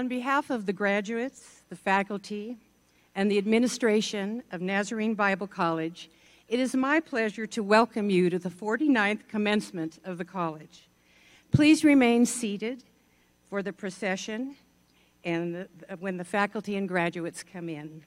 [0.00, 2.56] On behalf of the graduates, the faculty,
[3.14, 6.08] and the administration of Nazarene Bible College,
[6.48, 10.88] it is my pleasure to welcome you to the 49th commencement of the college.
[11.52, 12.82] Please remain seated
[13.50, 14.56] for the procession
[15.22, 15.68] and the,
[15.98, 18.02] when the faculty and graduates come in.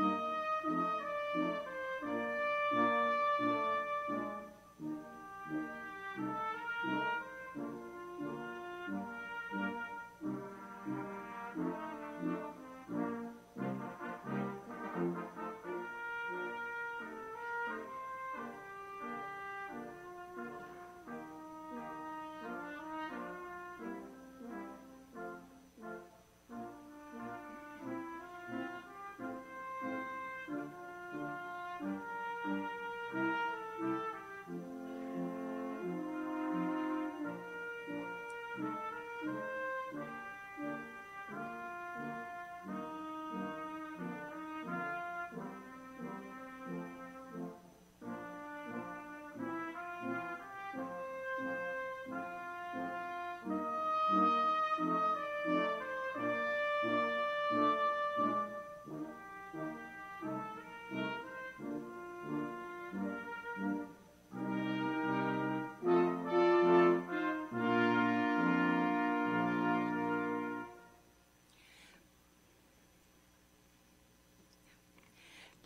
[0.00, 0.29] Bye.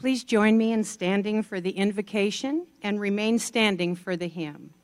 [0.04, 4.74] Please join me in standing for the invocation and remain standing for the hymn.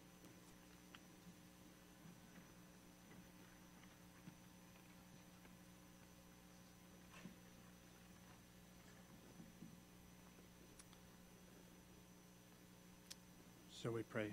[13.82, 14.32] So we pray.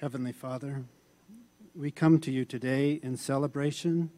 [0.00, 0.82] Heavenly Father,
[1.74, 4.10] we come to you today in celebration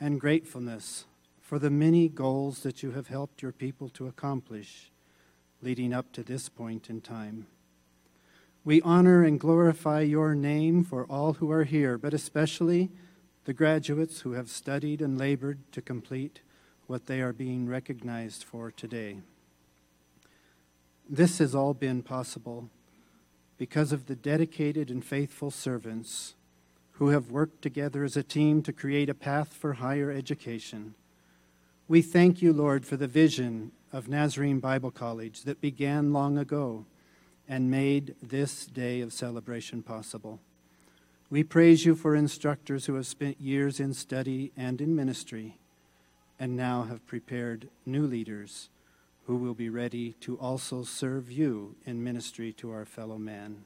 [0.00, 1.04] and gratefulness
[1.40, 4.90] for the many goals that you have helped your people to accomplish
[5.62, 7.46] leading up to this point in time.
[8.64, 12.90] We honor and glorify your name for all who are here, but especially
[13.44, 16.40] the graduates who have studied and labored to complete
[16.86, 19.18] what they are being recognized for today.
[21.08, 22.70] This has all been possible
[23.58, 26.34] because of the dedicated and faithful servants
[27.00, 30.94] who have worked together as a team to create a path for higher education.
[31.88, 36.84] We thank you, Lord, for the vision of Nazarene Bible College that began long ago
[37.48, 40.40] and made this day of celebration possible.
[41.30, 45.56] We praise you for instructors who have spent years in study and in ministry
[46.38, 48.68] and now have prepared new leaders
[49.26, 53.64] who will be ready to also serve you in ministry to our fellow man.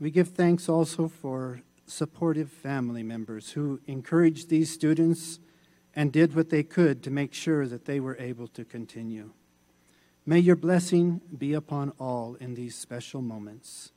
[0.00, 1.60] We give thanks also for
[1.90, 5.38] supportive family members who encouraged these students
[5.94, 9.30] and did what they could to make sure that they were able to continue.
[10.24, 13.92] May your blessing be upon all in these special moments,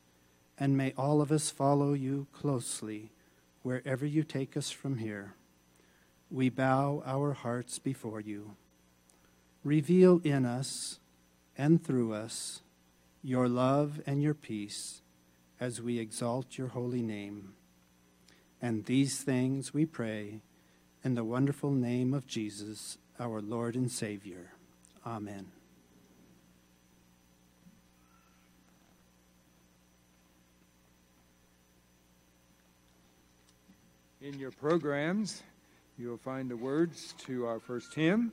[0.57, 3.11] and may all of us follow you closely
[3.63, 5.35] wherever you take us from here.
[6.29, 8.55] We bow our hearts before you.
[9.63, 10.99] Reveal in us
[11.57, 12.61] and through us
[13.21, 15.01] your love and your peace
[15.59, 17.53] as we exalt your holy name.
[18.61, 20.41] And these things we pray
[21.03, 24.51] in the wonderful name of Jesus, our Lord and Savior.
[25.05, 25.47] Amen.
[34.21, 35.41] In your programs,
[35.97, 38.31] you'll find the words to our first hymn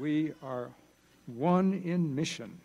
[0.00, 0.70] We are
[1.26, 2.58] one in mission.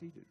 [0.00, 0.24] Seated.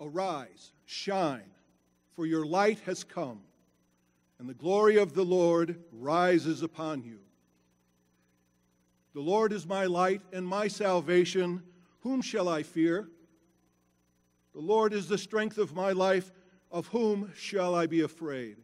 [0.00, 1.42] Arise, shine,
[2.14, 3.40] for your light has come,
[4.38, 7.18] and the glory of the Lord rises upon you.
[9.14, 11.62] The Lord is my light and my salvation.
[12.00, 13.08] Whom shall I fear?
[14.54, 16.32] The Lord is the strength of my life.
[16.70, 18.56] Of whom shall I be afraid?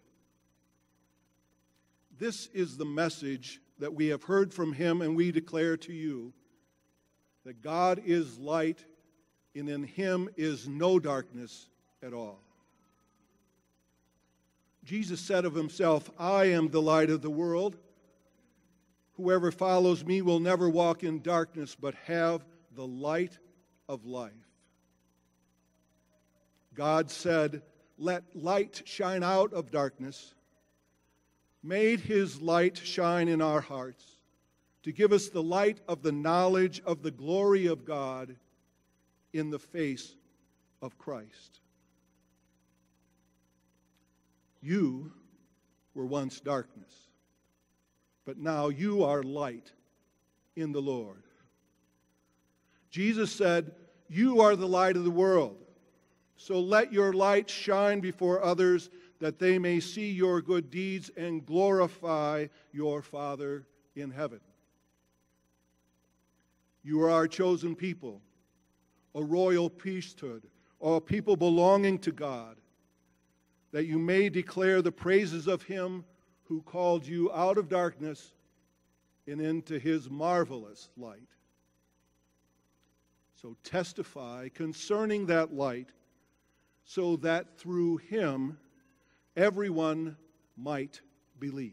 [2.19, 6.33] This is the message that we have heard from him, and we declare to you
[7.45, 8.85] that God is light,
[9.55, 11.69] and in him is no darkness
[12.03, 12.41] at all.
[14.85, 17.77] Jesus said of himself, I am the light of the world.
[19.15, 23.39] Whoever follows me will never walk in darkness, but have the light
[23.89, 24.33] of life.
[26.75, 27.63] God said,
[27.99, 30.35] Let light shine out of darkness,
[31.63, 34.05] made his light shine in our hearts
[34.83, 38.35] to give us the light of the knowledge of the glory of God
[39.33, 40.17] in the face
[40.81, 41.62] of Christ.
[44.63, 45.13] You
[45.95, 46.93] were once darkness,
[48.25, 49.73] but now you are light
[50.57, 51.25] in the Lord.
[52.91, 53.73] Jesus said,
[54.09, 55.57] You are the light of the world.
[56.37, 58.91] So let your light shine before others
[59.21, 64.41] that they may see your good deeds and glorify your Father in heaven.
[66.83, 68.21] You are our chosen people,
[69.15, 70.43] a royal priesthood,
[70.81, 72.57] or a people belonging to God,
[73.73, 76.05] that you may declare the praises of him
[76.45, 78.33] who called you out of darkness
[79.27, 81.29] and into his marvelous light.
[83.35, 85.89] So testify concerning that light,
[86.85, 88.59] so that through him
[89.37, 90.17] everyone
[90.57, 91.01] might
[91.39, 91.73] believe.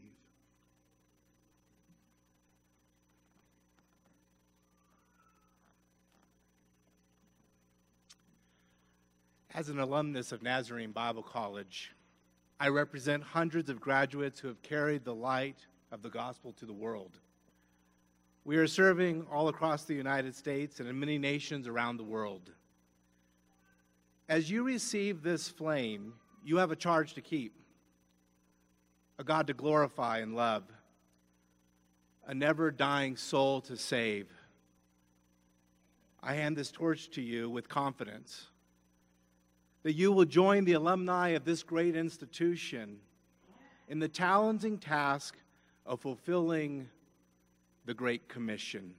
[9.59, 11.93] As an alumnus of Nazarene Bible College,
[12.61, 15.57] I represent hundreds of graduates who have carried the light
[15.91, 17.19] of the gospel to the world.
[18.45, 22.51] We are serving all across the United States and in many nations around the world.
[24.29, 27.53] As you receive this flame, you have a charge to keep,
[29.17, 30.63] a God to glorify and love,
[32.25, 34.31] a never dying soul to save.
[36.23, 38.51] I hand this torch to you with confidence
[39.83, 42.97] that you will join the alumni of this great institution
[43.87, 45.37] in the challenging task
[45.85, 46.87] of fulfilling
[47.85, 48.93] the Great Commission.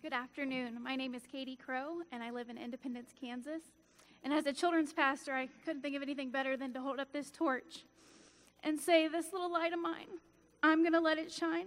[0.00, 0.80] Good afternoon.
[0.80, 3.62] My name is Katie Crow, and I live in Independence, Kansas.
[4.22, 7.12] And as a children's pastor, I couldn't think of anything better than to hold up
[7.12, 7.84] this torch
[8.62, 10.06] and say, This little light of mine,
[10.62, 11.66] I'm going to let it shine.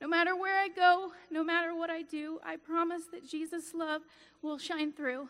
[0.00, 4.02] No matter where I go, no matter what I do, I promise that Jesus' love
[4.42, 5.28] will shine through.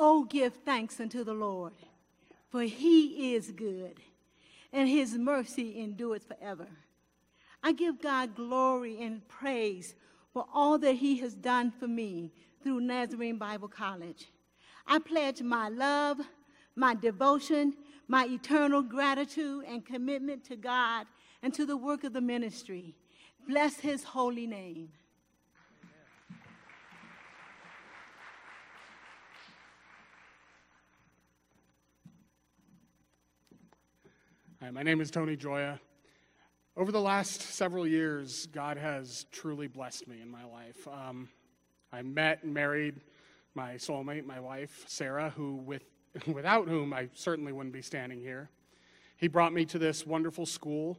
[0.00, 1.72] Oh, give thanks unto the Lord,
[2.50, 4.00] for he is good,
[4.72, 6.68] and his mercy endures forever.
[7.62, 9.94] I give God glory and praise
[10.32, 14.28] for all that he has done for me through Nazarene Bible College.
[14.86, 16.20] I pledge my love,
[16.76, 17.74] my devotion,
[18.06, 21.06] my eternal gratitude and commitment to God
[21.42, 22.94] and to the work of the ministry.
[23.46, 24.90] Bless his holy name.
[34.60, 35.78] Hi, my name is Tony Joya.
[36.76, 40.88] Over the last several years, God has truly blessed me in my life.
[40.88, 41.28] Um,
[41.92, 42.96] I met and married
[43.54, 45.84] my soulmate, my wife, Sarah, who with,
[46.26, 48.50] without whom I certainly wouldn't be standing here.
[49.16, 50.98] He brought me to this wonderful school,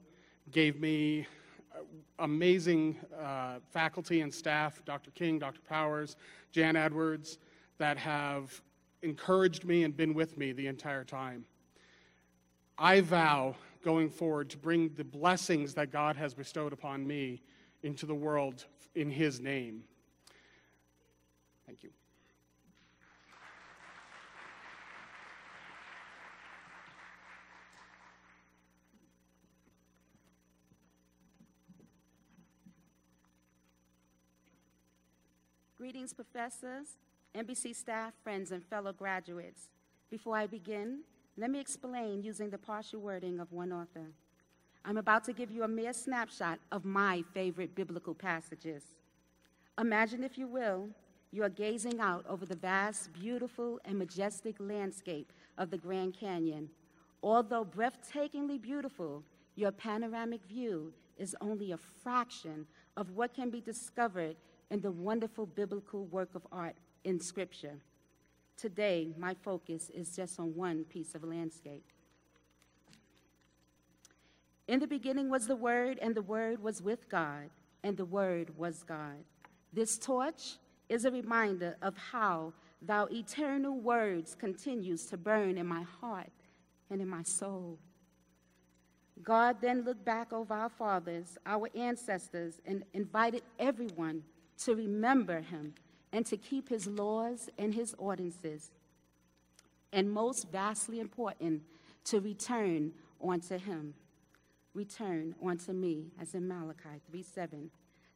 [0.51, 1.28] gave me
[1.75, 1.80] uh,
[2.20, 5.12] amazing uh, faculty and staff, Dr.
[5.12, 5.60] King, Dr.
[5.68, 6.16] Powers,
[6.54, 7.39] Jan Edwards,
[7.78, 8.62] that have
[9.01, 11.44] encouraged me and been with me the entire time.
[12.79, 17.41] I vow going forward to bring the blessings that God has bestowed upon me
[17.83, 19.83] into the world in His name.
[21.67, 21.89] Thank you.
[35.77, 36.98] Greetings, professors,
[37.36, 39.69] NBC staff, friends, and fellow graduates.
[40.09, 41.00] Before I begin,
[41.39, 44.08] let me explain using the partial wording of one author.
[44.84, 48.84] I'm about to give you a mere snapshot of my favorite biblical passages.
[49.79, 50.89] Imagine, if you will,
[51.31, 56.70] you are gazing out over the vast, beautiful, and majestic landscape of the Grand Canyon.
[57.24, 59.24] Although breathtakingly beautiful,
[59.55, 64.35] your panoramic view is only a fraction of what can be discovered
[64.72, 67.77] in the wonderful biblical work of art in Scripture.
[68.59, 71.85] Today, my focus is just on one piece of landscape.
[74.67, 77.50] In the beginning was the Word, and the Word was with God,
[77.83, 79.24] and the Word was God.
[79.72, 80.57] This torch
[80.89, 86.27] is a reminder of how thou eternal words continues to burn in my heart
[86.89, 87.77] and in my soul.
[89.24, 94.24] God then looked back over our fathers, our ancestors, and invited everyone
[94.65, 95.74] to remember him
[96.11, 98.72] and to keep his laws and his ordinances.
[99.91, 101.63] And most vastly important,
[102.05, 102.93] to return
[103.25, 103.93] unto him.
[104.74, 107.72] Return unto me, as in Malachi 3 7.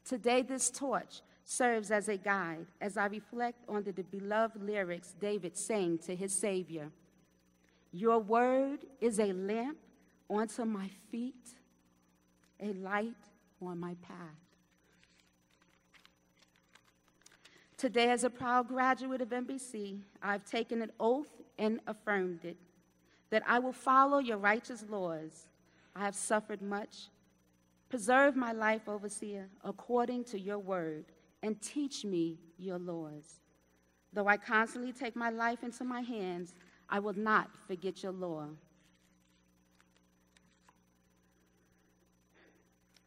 [0.05, 5.57] Today, this torch serves as a guide as I reflect on the beloved lyrics David
[5.57, 6.89] sang to his Savior.
[7.91, 9.77] Your word is a lamp
[10.29, 11.49] unto my feet,
[12.59, 13.13] a light
[13.61, 14.42] on my path.
[17.83, 21.27] Today, as a proud graduate of NBC, I've taken an oath
[21.59, 22.55] and affirmed it
[23.29, 25.49] that I will follow your righteous laws.
[25.93, 27.09] I have suffered much.
[27.89, 31.03] Preserve my life, overseer, according to your word,
[31.41, 33.41] and teach me your laws.
[34.13, 36.53] Though I constantly take my life into my hands,
[36.89, 38.45] I will not forget your law.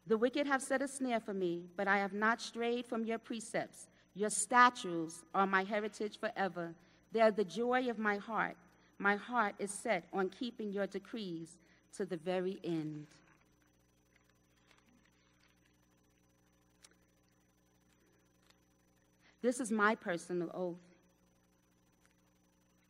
[0.07, 3.19] The wicked have set a snare for me, but I have not strayed from your
[3.19, 3.87] precepts.
[4.17, 6.73] Your statutes are my heritage forever.
[7.13, 8.57] They are the joy of my heart.
[8.99, 11.51] My heart is set on keeping your decrees
[11.99, 13.07] to the very end.
[19.43, 20.77] This is my personal oath.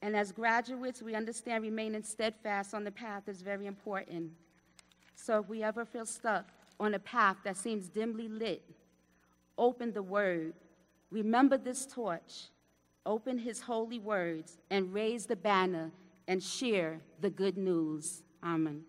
[0.01, 4.31] And as graduates, we understand remaining steadfast on the path is very important.
[5.17, 6.47] So if we ever feel stuck
[6.79, 8.62] on a path that seems dimly lit,
[9.59, 10.55] open the Word.
[11.11, 12.51] Remember this torch.
[13.05, 15.92] Open His holy words and raise the banner
[16.27, 18.23] and share the good news.
[18.42, 18.83] Amen.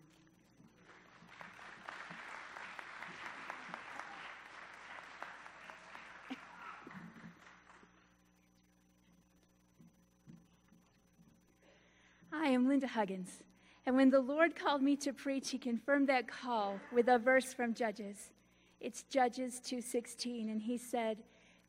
[12.47, 13.43] I am Linda Huggins.
[13.85, 17.53] And when the Lord called me to preach, he confirmed that call with a verse
[17.53, 18.31] from Judges.
[18.79, 21.17] It's Judges 2:16 and he said,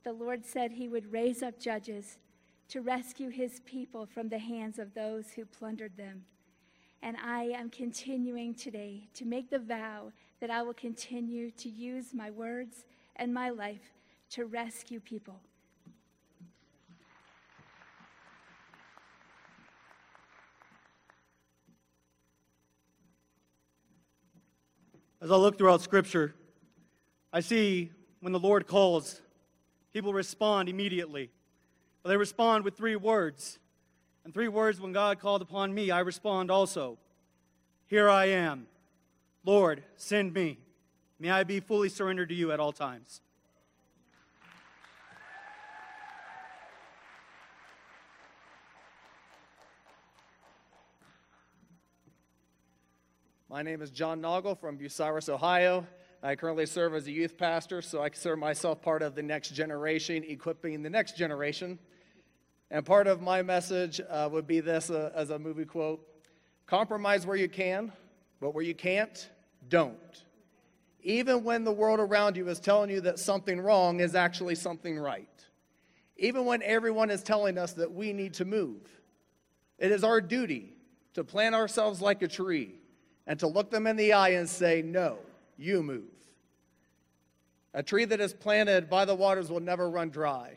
[0.04, 2.18] the Lord said he would raise up judges
[2.68, 6.24] to rescue his people from the hands of those who plundered them.
[7.02, 12.12] And I am continuing today to make the vow that I will continue to use
[12.12, 12.84] my words
[13.16, 13.92] and my life
[14.30, 15.40] to rescue people.
[25.20, 26.34] As I look throughout Scripture,
[27.32, 29.20] I see when the Lord calls,
[29.92, 31.30] people respond immediately.
[32.02, 33.58] But they respond with three words.
[34.24, 36.98] And three words when God called upon me, I respond also.
[37.86, 38.66] Here I am.
[39.44, 40.58] Lord, send me.
[41.18, 43.22] May I be fully surrendered to you at all times.
[53.50, 55.86] My name is John Noggle from Bucyrus, Ohio.
[56.20, 59.50] I currently serve as a youth pastor, so I consider myself part of the next
[59.50, 61.78] generation, equipping the next generation.
[62.72, 66.04] And part of my message uh, would be this uh, as a movie quote
[66.66, 67.92] Compromise where you can,
[68.40, 69.30] but where you can't,
[69.68, 70.24] don't.
[71.02, 74.98] Even when the world around you is telling you that something wrong is actually something
[74.98, 75.28] right.
[76.16, 78.82] Even when everyone is telling us that we need to move.
[79.78, 80.72] It is our duty
[81.14, 82.74] to plant ourselves like a tree
[83.28, 85.18] and to look them in the eye and say, No,
[85.58, 86.04] you move.
[87.74, 90.56] A tree that is planted by the waters will never run dry.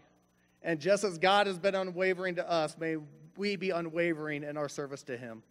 [0.62, 2.98] And just as God has been unwavering to us, may
[3.36, 5.44] we be unwavering in our service to Him.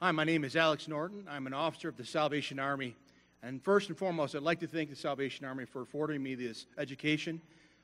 [0.00, 1.26] Hi, my name is Alex Norton.
[1.28, 2.96] I'm an officer of the Salvation Army.
[3.42, 6.64] And first and foremost, I'd like to thank the Salvation Army for affording me this
[6.78, 7.40] education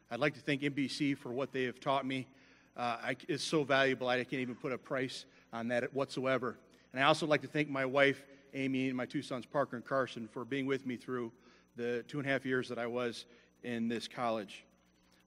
[0.09, 2.29] I'd like to thank NBC for what they have taught me.
[2.77, 6.59] Uh, I, it's so valuable, I can't even put a price on that whatsoever.
[6.93, 9.85] And I also like to thank my wife, Amy, and my two sons, Parker and
[9.85, 11.33] Carson, for being with me through
[11.75, 13.25] the two and a half years that I was
[13.65, 14.65] in this college.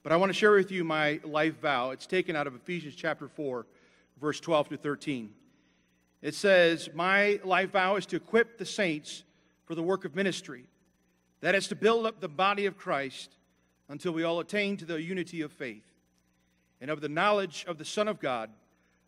[0.01, 1.89] But I want to share with you my life vow.
[1.89, 3.65] It's taken out of Ephesians chapter 4,
[4.21, 5.29] verse 12 to 13.
[6.21, 9.23] It says, My life vow is to equip the saints
[9.65, 10.63] for the work of ministry,
[11.41, 13.35] that is, to build up the body of Christ
[13.89, 15.91] until we all attain to the unity of faith
[16.79, 18.49] and of the knowledge of the Son of God,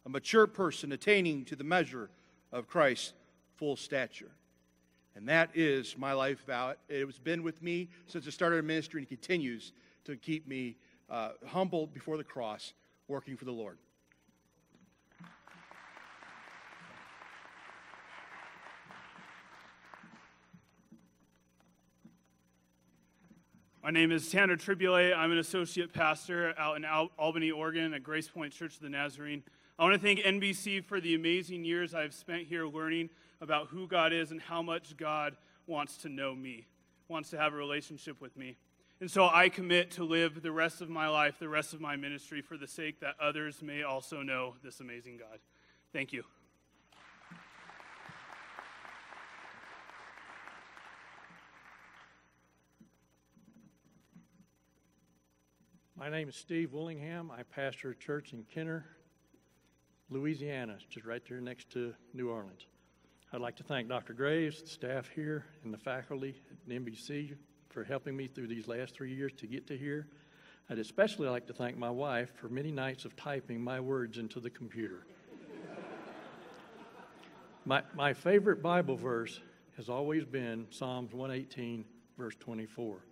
[0.05, 2.09] a mature person attaining to the measure
[2.51, 3.13] of Christ's
[3.55, 4.31] full stature.
[5.15, 6.73] And that is my life vow.
[6.89, 9.71] It has been with me since the start of ministry and continues
[10.05, 10.77] to keep me
[11.09, 12.73] uh, humble before the cross,
[13.07, 13.77] working for the Lord.
[23.83, 24.93] My name is Tanner Tribule.
[24.93, 28.89] I'm an associate pastor out in Al- Albany, Oregon at Grace Point Church of the
[28.89, 29.41] Nazarene.
[29.79, 33.09] I want to thank NBC for the amazing years I've spent here learning
[33.41, 36.67] about who God is and how much God wants to know me,
[37.07, 38.55] wants to have a relationship with me.
[38.99, 41.95] And so I commit to live the rest of my life, the rest of my
[41.95, 45.39] ministry, for the sake that others may also know this amazing God.
[45.91, 46.23] Thank you.
[56.01, 57.29] My name is Steve Willingham.
[57.29, 58.87] I pastor a church in Kenner,
[60.09, 62.65] Louisiana, just right there next to New Orleans.
[63.31, 64.13] I'd like to thank Dr.
[64.13, 67.35] Graves, the staff here, and the faculty at NBC
[67.69, 70.07] for helping me through these last three years to get to here.
[70.71, 74.39] I'd especially like to thank my wife for many nights of typing my words into
[74.39, 75.05] the computer.
[77.65, 79.39] my, my favorite Bible verse
[79.77, 81.85] has always been Psalms 118,
[82.17, 83.03] verse 24.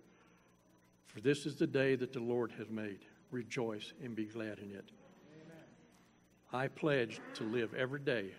[1.12, 3.00] For this is the day that the Lord has made.
[3.32, 4.92] Rejoice and be glad in it.
[6.52, 8.32] I pledge to live every day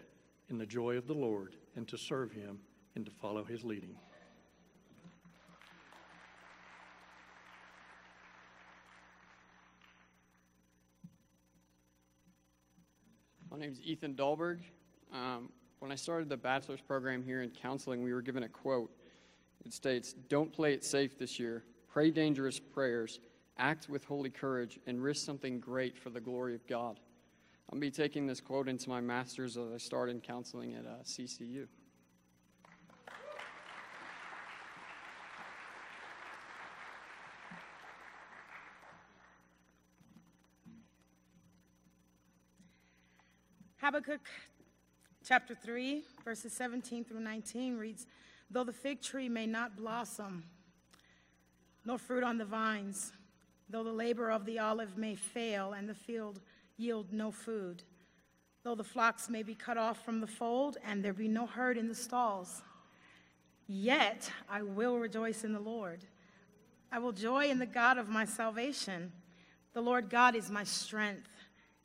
[0.50, 2.60] in the joy of the Lord and to serve Him
[2.96, 3.96] and to follow His leading.
[13.50, 14.60] My name is Ethan Dahlberg.
[15.14, 18.92] Um, when I started the bachelor's program here in counseling, we were given a quote.
[19.66, 21.66] It states, Don't play it safe this year.
[21.92, 23.20] Pray dangerous prayers,
[23.58, 27.02] act with holy courage, and risk something great for the glory of God.
[27.70, 31.04] I'll be taking this quote into my master's as I start in counseling at uh,
[31.04, 31.68] CCU.
[43.82, 44.22] Habakkuk
[45.28, 48.06] chapter 3, verses 17 through 19 reads
[48.50, 50.44] Though the fig tree may not blossom,
[51.86, 53.14] nor fruit on the vines,
[53.70, 56.40] though the labor of the olive may fail and the field
[56.78, 57.84] yield no food,
[58.64, 61.78] though the flocks may be cut off from the fold and there be no herd
[61.78, 62.62] in the stalls,
[63.68, 66.06] yet I will rejoice in the Lord.
[66.92, 69.12] I will joy in the God of my salvation.
[69.74, 71.30] The Lord God is my strength.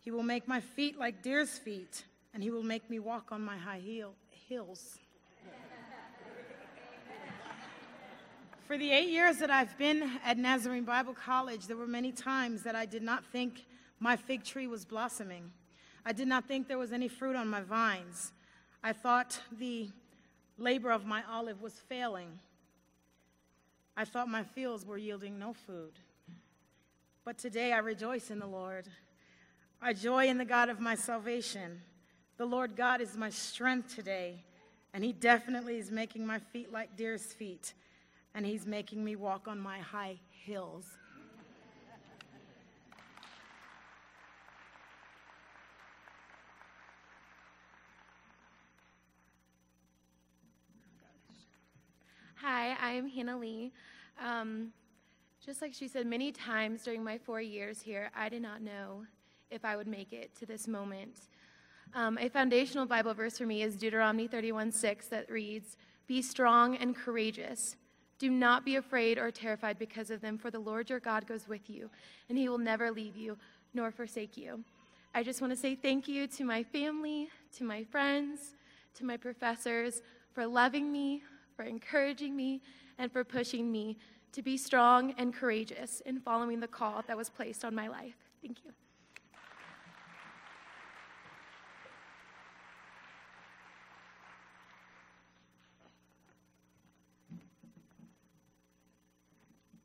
[0.00, 2.04] He will make my feet like deer's feet,
[2.34, 4.14] and he will make me walk on my high heel,
[4.48, 4.98] hills.
[8.66, 12.64] For the eight years that I've been at Nazarene Bible College, there were many times
[12.64, 13.64] that I did not think
[14.00, 15.52] my fig tree was blossoming.
[16.04, 18.32] I did not think there was any fruit on my vines.
[18.82, 19.88] I thought the
[20.58, 22.40] labor of my olive was failing.
[23.96, 25.92] I thought my fields were yielding no food.
[27.24, 28.88] But today I rejoice in the Lord.
[29.80, 31.82] I joy in the God of my salvation.
[32.36, 34.42] The Lord God is my strength today,
[34.92, 37.72] and He definitely is making my feet like deer's feet,
[38.36, 40.84] and He's making me walk on my high hills.
[52.42, 53.72] Hi, I'm Hannah Lee.
[54.22, 54.72] Um,
[55.44, 59.04] just like she said, many times during my four years here, I did not know
[59.50, 61.20] if I would make it to this moment.
[61.94, 66.76] Um, a foundational Bible verse for me is Deuteronomy 31 6 that reads, Be strong
[66.76, 67.76] and courageous.
[68.18, 71.46] Do not be afraid or terrified because of them, for the Lord your God goes
[71.46, 71.90] with you,
[72.28, 73.36] and he will never leave you
[73.74, 74.64] nor forsake you.
[75.14, 78.54] I just want to say thank you to my family, to my friends,
[78.94, 80.02] to my professors
[80.32, 81.22] for loving me,
[81.56, 82.60] for encouraging me,
[82.98, 83.98] and for pushing me
[84.32, 88.16] to be strong and courageous in following the call that was placed on my life.
[88.42, 88.72] Thank you.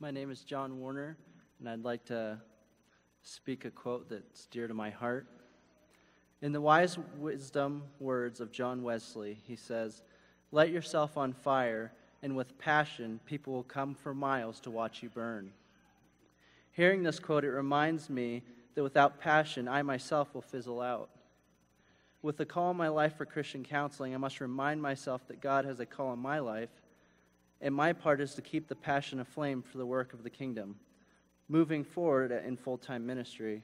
[0.02, 1.16] My name is John Warner,
[1.60, 2.40] and I'd like to
[3.22, 5.28] speak a quote that's dear to my heart.
[6.42, 10.02] In the wise wisdom words of John Wesley, he says,
[10.52, 11.92] Let yourself on fire,
[12.24, 15.52] and with passion, people will come for miles to watch you burn.
[16.72, 18.42] Hearing this quote, it reminds me
[18.74, 21.12] that without passion, I myself will fizzle out.
[22.24, 25.64] With the call in my life for Christian counseling, I must remind myself that God
[25.66, 26.81] has a call in my life
[27.62, 30.76] and my part is to keep the passion aflame for the work of the kingdom,
[31.48, 33.64] moving forward in full time ministry.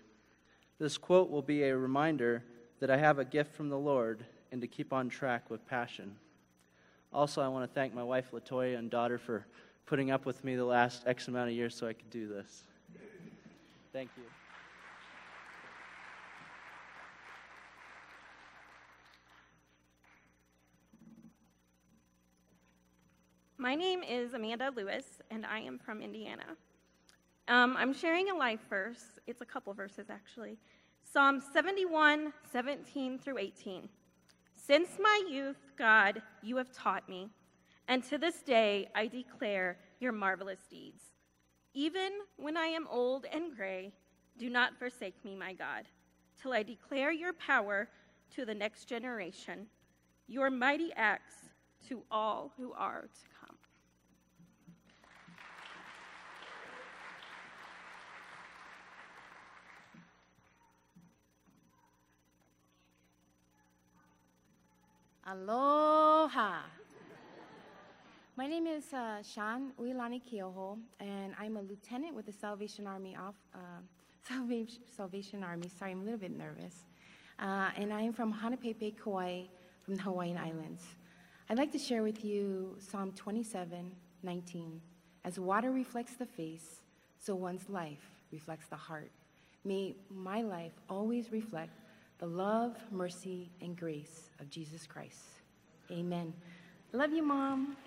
[0.80, 2.44] This quote will be a reminder
[2.80, 6.16] that I have a gift from the Lord and to keep on track with passion.
[7.12, 9.46] Also, I want to thank my wife, Latoya, and daughter for
[9.86, 12.64] putting up with me the last X amount of years so I could do this.
[13.92, 14.24] Thank you.
[23.60, 26.46] My name is Amanda Lewis, and I am from Indiana.
[27.48, 29.20] Um, I'm sharing a life verse.
[29.26, 30.60] It's a couple verses, actually.
[31.02, 33.90] Psalm 71, 17 through 18.
[34.54, 37.30] Since my youth, God, you have taught me,
[37.88, 41.02] and to this day I declare your marvelous deeds.
[41.74, 43.92] Even when I am old and gray,
[44.38, 45.86] do not forsake me, my God,
[46.40, 47.90] till I declare your power
[48.36, 49.66] to the next generation,
[50.28, 51.34] your mighty acts
[51.88, 53.37] to all who are to come.
[65.30, 66.60] Aloha.
[68.38, 73.18] My name is uh, Sean Uilani Kioho, and I'm a lieutenant with the Salvation Army
[73.18, 73.58] off, uh,
[74.28, 75.70] Salvation, Salvation Army.
[75.78, 76.86] Sorry, I'm a little bit nervous.
[77.40, 79.42] Uh, and I'm from Hanapepe, Kauai,
[79.84, 80.84] from the Hawaiian Islands.
[81.50, 83.92] I'd like to share with you Psalm 27,
[84.24, 84.82] 19.
[85.26, 86.84] As water reflects the face,
[87.20, 89.12] so one's life reflects the heart.
[89.66, 91.72] May my life always reflect
[92.20, 95.22] the love, mercy, and grace of Jesus Christ.
[95.92, 96.34] Amen.
[96.92, 97.78] Love you, Mom.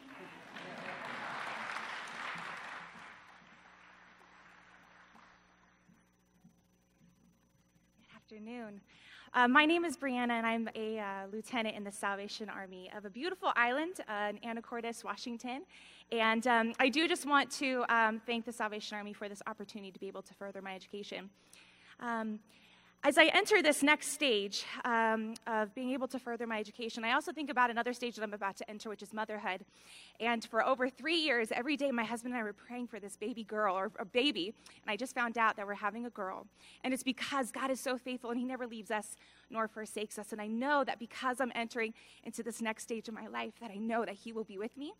[7.99, 8.81] Good afternoon.
[9.35, 13.05] Uh, my name is Brianna, and I'm a uh, lieutenant in the Salvation Army of
[13.05, 15.63] a beautiful island uh, in Anacortes, Washington.
[16.13, 19.91] And um, I do just want to um, thank the Salvation Army for this opportunity
[19.91, 21.31] to be able to further my education.
[21.99, 22.39] Um,
[23.03, 27.13] as I enter this next stage um, of being able to further my education, I
[27.13, 29.65] also think about another stage that I'm about to enter, which is motherhood.
[30.21, 33.17] And for over three years, every day, my husband and I were praying for this
[33.17, 34.53] baby girl or a baby.
[34.83, 36.47] And I just found out that we're having a girl.
[36.85, 39.17] And it's because God is so faithful and He never leaves us
[39.51, 40.33] nor forsakes us.
[40.33, 43.71] And I know that because I'm entering into this next stage of my life, that
[43.71, 44.93] I know that He will be with me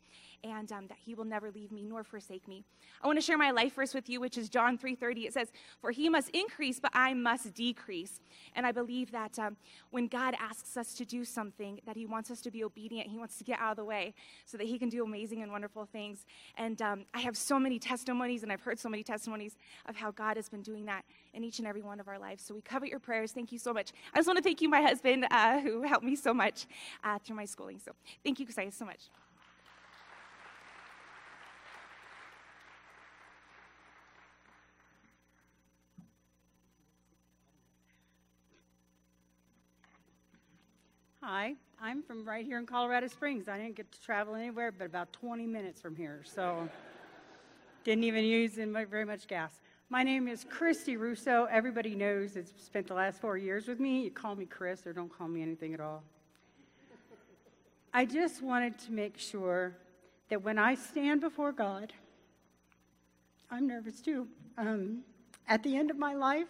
[0.45, 2.65] and um, that He will never leave me nor forsake me.
[3.03, 5.27] I want to share my life verse with you, which is John 3:30.
[5.27, 8.21] It says, "For He must increase, but I must decrease."
[8.55, 9.57] And I believe that um,
[9.91, 13.09] when God asks us to do something, that He wants us to be obedient.
[13.09, 15.53] He wants to get out of the way so that He can do amazing and
[15.53, 16.25] wonderful things.
[16.57, 20.11] And um, I have so many testimonies, and I've heard so many testimonies of how
[20.11, 22.45] God has been doing that in each and every one of our lives.
[22.45, 23.33] So we covet your prayers.
[23.33, 23.93] Thank you so much.
[24.13, 26.67] I just want to thank you, my husband, uh, who helped me so much
[27.05, 27.79] uh, through my schooling.
[27.79, 27.93] So
[28.25, 29.01] thank you guys so much.
[41.23, 43.47] Hi, I'm from right here in Colorado Springs.
[43.47, 46.69] I didn't get to travel anywhere but about 20 minutes from here, so
[47.85, 49.53] didn't even use very much gas.
[49.93, 51.49] My name is Christy Russo.
[51.51, 54.03] Everybody knows it's spent the last four years with me.
[54.03, 56.05] You call me Chris or don't call me anything at all.
[57.93, 59.75] I just wanted to make sure
[60.29, 61.93] that when I stand before God,
[63.51, 64.29] I'm nervous too.
[64.57, 65.01] Um,
[65.49, 66.47] at the end of my life,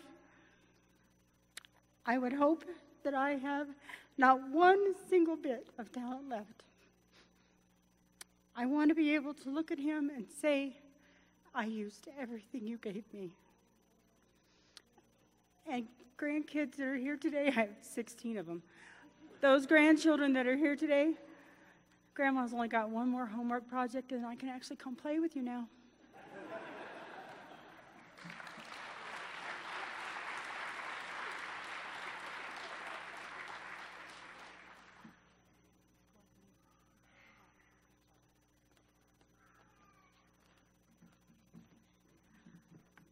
[2.05, 2.67] I would hope
[3.05, 3.69] that I have
[4.19, 6.63] not one single bit of talent left.
[8.55, 10.77] I want to be able to look at him and say,
[11.55, 13.31] I used everything you gave me.
[15.71, 15.87] And
[16.19, 18.63] grandkids that are here today, I have 16 of them.
[19.41, 21.15] Those grandchildren that are here today,
[22.15, 25.43] Grandma's only got one more homework project, and I can actually come play with you
[25.43, 25.67] now.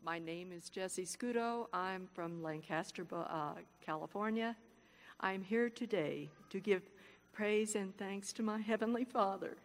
[0.08, 1.66] My name is Jessie Scudo.
[1.70, 3.52] I'm from Lancaster, uh,
[3.84, 4.56] California.
[5.20, 6.80] I'm here today to give
[7.34, 9.58] praise and thanks to my Heavenly Father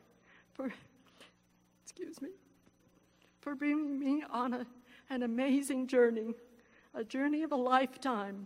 [0.54, 0.74] for,
[1.82, 2.28] excuse me,
[3.40, 4.68] for bringing me on a,
[5.10, 6.36] an amazing journey,
[6.94, 8.46] a journey of a lifetime.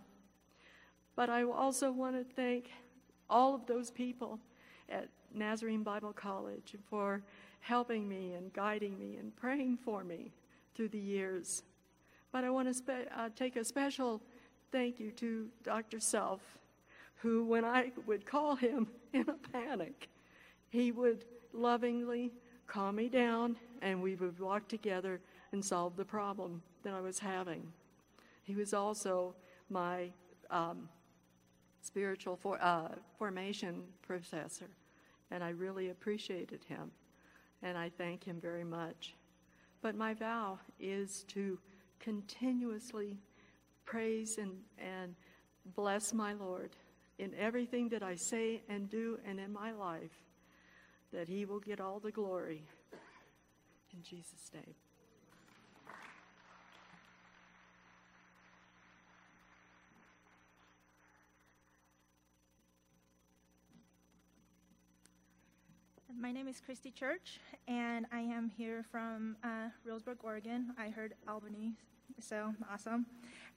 [1.16, 2.70] But I also want to thank
[3.28, 4.38] all of those people
[4.88, 7.24] at Nazarene Bible College for
[7.58, 10.30] helping me and guiding me and praying for me
[10.76, 11.64] through the years.
[12.32, 14.22] But I want to spe- uh, take a special
[14.70, 15.98] thank you to Dr.
[15.98, 16.40] Self,
[17.16, 20.08] who, when I would call him in a panic,
[20.68, 22.32] he would lovingly
[22.66, 25.20] calm me down and we would walk together
[25.52, 27.72] and solve the problem that I was having.
[28.42, 29.34] He was also
[29.70, 30.10] my
[30.50, 30.88] um,
[31.80, 32.88] spiritual for, uh,
[33.18, 34.68] formation professor,
[35.30, 36.90] and I really appreciated him,
[37.62, 39.14] and I thank him very much.
[39.80, 41.58] But my vow is to
[42.00, 43.18] continuously
[43.84, 45.14] praise and, and
[45.74, 46.70] bless my Lord
[47.18, 50.22] in everything that I say and do and in my life,
[51.12, 52.62] that He will get all the glory.
[53.92, 54.74] In Jesus' name.
[66.20, 70.74] My name is Christy Church, and I am here from uh, Roseburg, Oregon.
[70.76, 71.74] I heard Albany,
[72.18, 73.06] so awesome.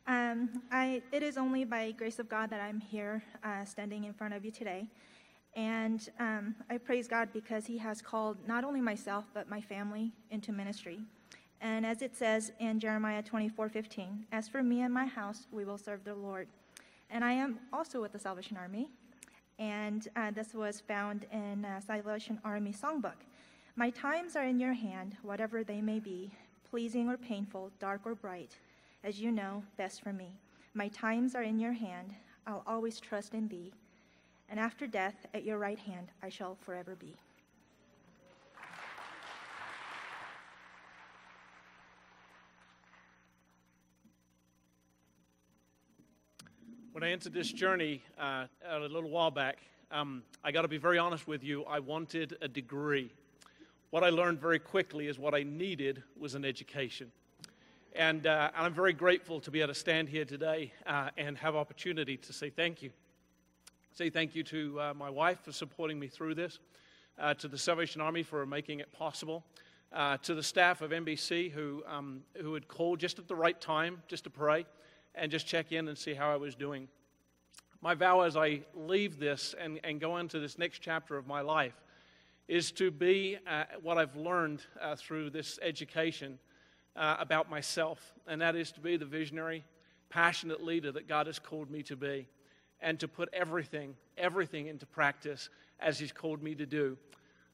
[0.06, 4.14] Um, I, it is only by grace of God that I'm here uh, standing in
[4.14, 4.86] front of you today.
[5.56, 10.12] And um, I praise God because He has called not only myself, but my family
[10.30, 11.00] into ministry.
[11.62, 15.66] And as it says in Jeremiah 24 15, as for me and my house, we
[15.66, 16.48] will serve the Lord.
[17.10, 18.92] And I am also with the Salvation Army,
[19.62, 23.22] and uh, this was found in uh, Salvation Army Songbook.
[23.76, 26.32] My times are in your hand, whatever they may be,
[26.72, 28.56] pleasing or painful, dark or bright,
[29.04, 30.30] as you know best for me.
[30.74, 32.16] My times are in your hand,
[32.48, 33.72] I'll always trust in thee,
[34.50, 37.16] and after death, at your right hand, I shall forever be.
[46.94, 49.60] When I entered this journey uh, a little while back,
[49.92, 53.10] um, I got to be very honest with you, I wanted a degree.
[53.92, 57.10] What I learned very quickly is what I needed was an education.
[57.96, 61.38] And, uh, and I'm very grateful to be able to stand here today uh, and
[61.38, 62.90] have opportunity to say thank you.
[63.94, 66.60] Say thank you to uh, my wife for supporting me through this,
[67.18, 69.46] uh, to the Salvation Army for making it possible,
[69.94, 73.62] uh, to the staff of NBC who, um, who had called just at the right
[73.62, 74.66] time just to pray
[75.16, 76.88] and just check in and see how I was doing.
[77.82, 81.42] My vow as I leave this and, and go into this next chapter of my
[81.42, 81.74] life
[82.48, 86.38] is to be uh, what I've learned uh, through this education
[86.96, 89.64] uh, about myself, and that is to be the visionary,
[90.10, 92.28] passionate leader that God has called me to be,
[92.82, 95.50] and to put everything, everything into practice
[95.80, 96.98] as He's called me to do.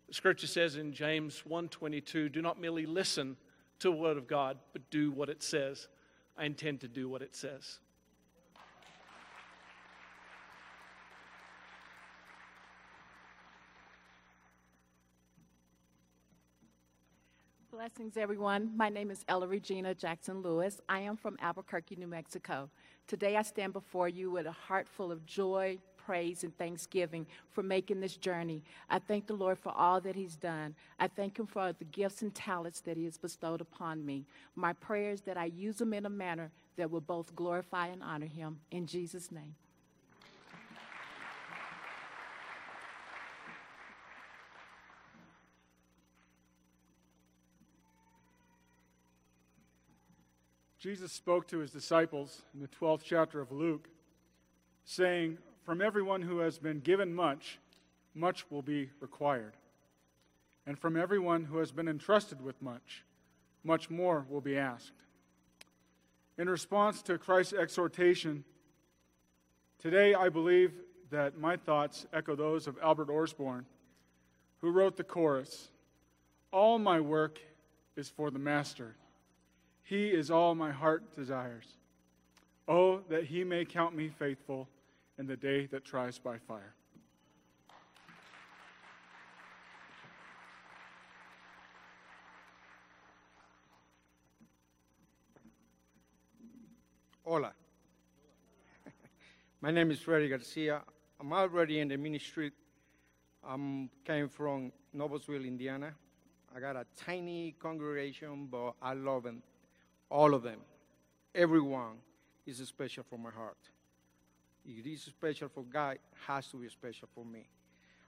[0.07, 3.37] The scripture says in James 1:22, "Do not merely listen
[3.79, 5.87] to the word of God, but do what it says."
[6.37, 7.79] I intend to do what it says.
[17.71, 18.71] Blessings, everyone.
[18.75, 20.79] My name is Ella Regina Jackson Lewis.
[20.89, 22.69] I am from Albuquerque, New Mexico.
[23.07, 25.77] Today I stand before you with a heart full of joy,
[26.07, 28.63] praise, and thanksgiving for making this journey.
[28.89, 30.73] I thank the Lord for all that He's done.
[30.97, 34.23] I thank Him for the gifts and talents that He has bestowed upon me.
[34.55, 38.01] My prayer is that I use them in a manner that will both glorify and
[38.01, 38.59] honor Him.
[38.71, 39.55] In Jesus' name.
[50.79, 53.89] Jesus spoke to his disciples in the 12th chapter of Luke,
[54.85, 55.37] saying,
[55.67, 57.59] From everyone who has been given much,
[58.15, 59.51] much will be required.
[60.65, 63.03] And from everyone who has been entrusted with much,
[63.65, 64.93] much more will be asked.
[66.37, 68.45] In response to Christ's exhortation,
[69.77, 70.71] today I believe
[71.09, 73.65] that my thoughts echo those of Albert Orsborn,
[74.61, 75.67] who wrote the chorus
[76.53, 77.41] All my work
[77.97, 78.95] is for the Master.
[79.83, 81.67] He is all my heart desires.
[82.69, 84.69] Oh, that he may count me faithful
[85.17, 86.73] in the day that tries by fire.
[97.23, 97.51] Hola.
[99.61, 100.81] My name is Freddy Garcia.
[101.19, 102.51] I'm already in the ministry.
[103.43, 105.93] I'm came from Noblesville, Indiana.
[106.55, 109.41] I got a tiny congregation, but I love them,
[110.09, 110.59] all of them.
[111.35, 111.97] Everyone
[112.45, 113.57] is special for my heart.
[114.67, 115.97] If it is special for God,
[116.27, 117.47] has to be special for me.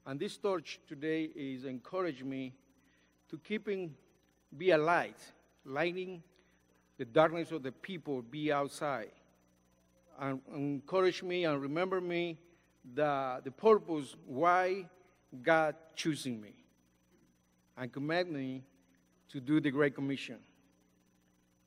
[0.05, 2.53] And this torch today is encouraging me
[3.29, 3.95] to keeping
[4.57, 5.19] be a light,
[5.63, 6.21] lighting
[6.97, 9.11] the darkness of the people be outside.
[10.19, 12.37] And encourage me and remember me
[12.93, 14.85] the, the purpose why
[15.41, 16.55] God choosing me.
[17.77, 18.63] And command me
[19.29, 20.39] to do the Great Commission.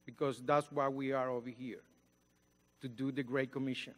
[0.05, 1.81] Because that's why we are over here.
[2.83, 3.95] To do the Great Commission.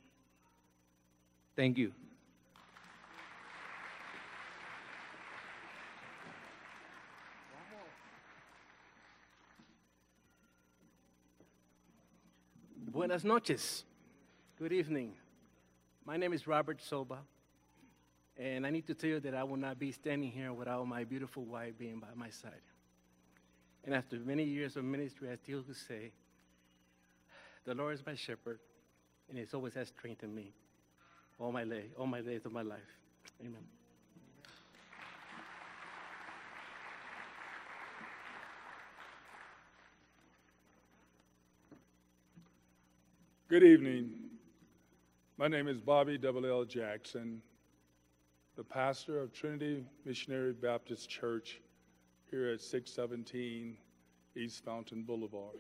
[1.57, 1.93] Thank you.
[12.89, 13.85] Buenas noches.
[14.59, 15.13] Good evening.
[16.05, 17.19] My name is Robert Soba,
[18.37, 21.05] and I need to tell you that I will not be standing here without my
[21.05, 22.53] beautiful wife being by my side.
[23.85, 26.11] And after many years of ministry, I still say,
[27.65, 28.59] The Lord is my shepherd,
[29.29, 30.53] and He's always has strengthened me
[31.39, 32.79] all my, day, all my days of my life.
[33.41, 33.65] Amen.
[43.49, 44.11] Good evening.
[45.37, 46.51] My name is Bobby W.
[46.51, 46.65] L.
[46.65, 47.43] Jackson,
[48.57, 51.61] the pastor of Trinity Missionary Baptist Church
[52.31, 53.77] here at 617
[54.37, 55.59] East Fountain Boulevard.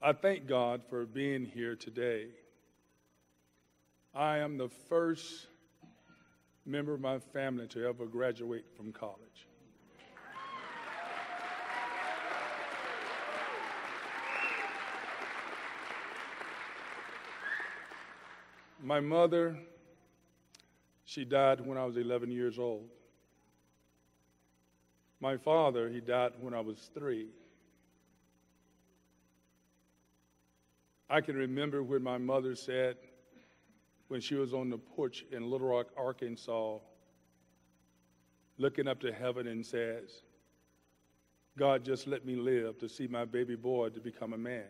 [0.00, 2.28] I thank God for being here today.
[4.16, 5.46] I am the first
[6.64, 9.46] member of my family to ever graduate from college.
[18.82, 19.58] My mother,
[21.04, 22.88] she died when I was 11 years old.
[25.20, 27.26] My father, he died when I was three.
[31.10, 32.96] I can remember when my mother said,
[34.08, 36.78] when she was on the porch in Little Rock, Arkansas,
[38.58, 40.22] looking up to heaven and says,
[41.58, 44.64] God just let me live to see my baby boy to become a man.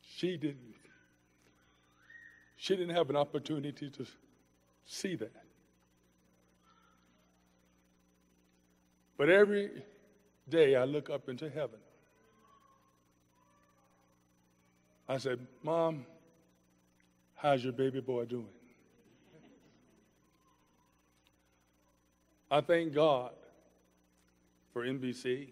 [0.00, 0.74] She didn't.
[2.56, 4.06] She didn't have an opportunity to
[4.86, 5.44] see that.
[9.18, 9.84] But every
[10.48, 11.78] day I look up into heaven.
[15.08, 16.04] I said, Mom,
[17.34, 18.48] how's your baby boy doing?
[22.50, 23.32] I thank God
[24.72, 25.48] for NBC.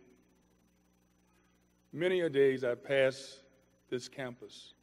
[1.93, 3.39] Many a days I pass
[3.91, 4.75] this campus.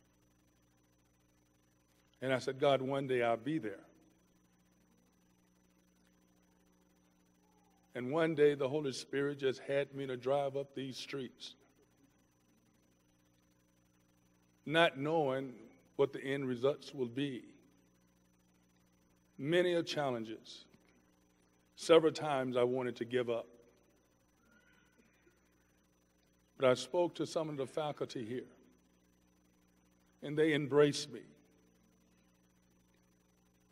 [2.21, 3.79] And I said, God, one day I'll be there.
[7.95, 11.55] And one day the Holy Spirit just had me to drive up these streets,
[14.65, 15.53] not knowing
[15.95, 17.43] what the end results will be.
[19.37, 20.65] Many are challenges.
[21.75, 23.47] Several times I wanted to give up.
[26.57, 28.45] But I spoke to some of the faculty here,
[30.21, 31.21] and they embraced me.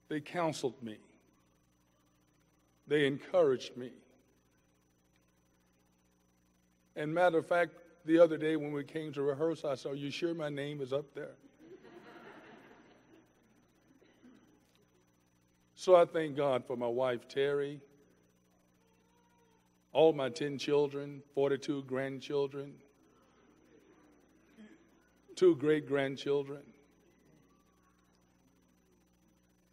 [0.07, 0.97] They counseled me.
[2.87, 3.91] They encouraged me.
[6.95, 7.73] And matter of fact,
[8.05, 10.93] the other day when we came to rehearse, I Are you sure my name is
[10.93, 11.35] up there?
[15.75, 17.79] so I thank God for my wife, Terry,
[19.93, 22.73] all my 10 children, 42 grandchildren,
[25.35, 26.61] two great grandchildren.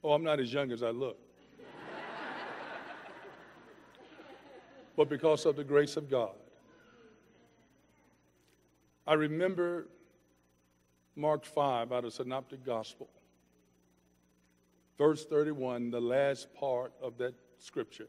[0.05, 1.18] Oh, I'm not as young as I look.
[4.97, 6.35] but because of the grace of God,
[9.07, 9.86] I remember
[11.14, 13.09] Mark 5 out of Synoptic Gospel,
[14.98, 18.09] verse 31, the last part of that scripture.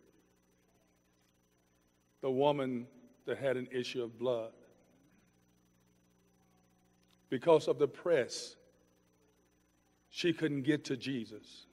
[2.21, 2.87] The woman
[3.25, 4.51] that had an issue of blood.
[7.29, 8.55] Because of the press,
[10.09, 11.67] she couldn't get to Jesus,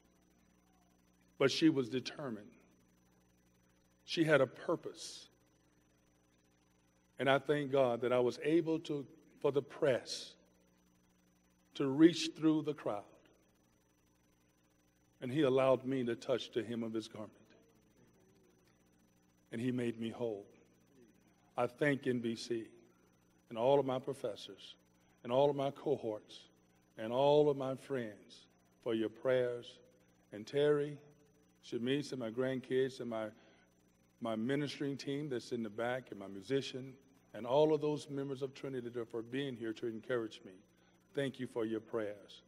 [1.39, 2.51] but she was determined.
[4.05, 5.29] She had a purpose.
[7.19, 9.07] And I thank God that I was able to,
[9.45, 10.33] for the press,
[11.75, 13.03] to reach through the crowd.
[15.21, 17.31] And He allowed me to touch the hem of His garment.
[19.53, 20.47] And He made me whole.
[21.59, 22.65] I thank NBC
[23.51, 24.77] and all of my professors
[25.25, 26.41] and all of my cohorts
[26.97, 28.47] and all of my friends
[28.83, 29.77] for your prayers.
[30.33, 30.97] And Terry,
[31.71, 33.27] Shamise, and my grandkids, and my,
[34.23, 36.95] my ministering team that's in the back, and my musician,
[37.35, 40.53] and all of those members of Trinity for being here to encourage me.
[41.15, 42.43] Thank you for your prayers.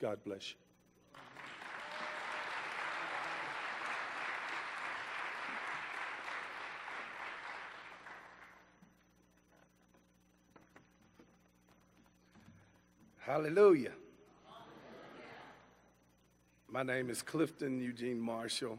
[0.00, 0.56] God bless you.
[13.18, 13.92] Hallelujah.
[16.70, 18.78] My name is Clifton Eugene Marshall,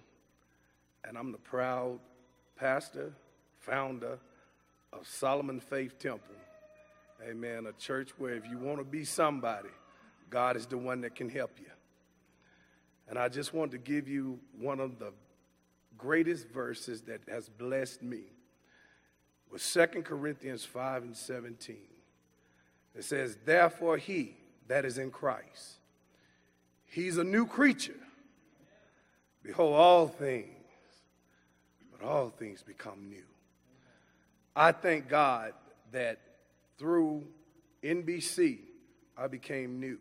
[1.03, 1.99] and I'm the proud
[2.55, 3.13] pastor,
[3.59, 4.19] founder
[4.93, 6.35] of Solomon Faith Temple.
[7.27, 7.65] Amen.
[7.67, 9.69] A church where if you want to be somebody,
[10.29, 11.65] God is the one that can help you.
[13.07, 15.11] And I just want to give you one of the
[15.97, 18.21] greatest verses that has blessed me
[19.51, 21.77] with 2 Corinthians 5 and 17.
[22.95, 24.35] It says, Therefore, he
[24.67, 25.79] that is in Christ,
[26.85, 27.99] he's a new creature.
[29.41, 30.45] Behold, all things,
[31.91, 33.23] but all things become new.
[34.59, 35.53] I thank God
[35.93, 36.19] that
[36.77, 37.23] through
[37.81, 38.59] NBC,
[39.17, 39.97] I became new.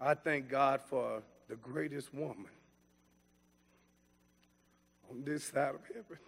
[0.00, 2.46] I thank God for the greatest woman
[5.10, 6.18] on this side of heaven,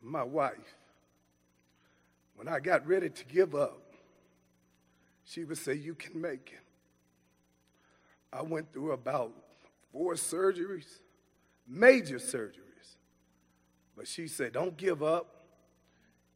[0.00, 0.76] my wife.
[2.36, 3.82] When I got ready to give up,
[5.24, 6.62] she would say, You can make it.
[8.32, 9.32] I went through about
[9.90, 11.00] four surgeries,
[11.66, 12.67] major surgeries.
[13.98, 15.26] But she said, Don't give up.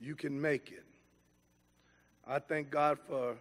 [0.01, 0.85] You can make it.
[2.27, 3.37] I thank God for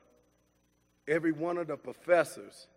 [1.07, 2.67] every one of the professors.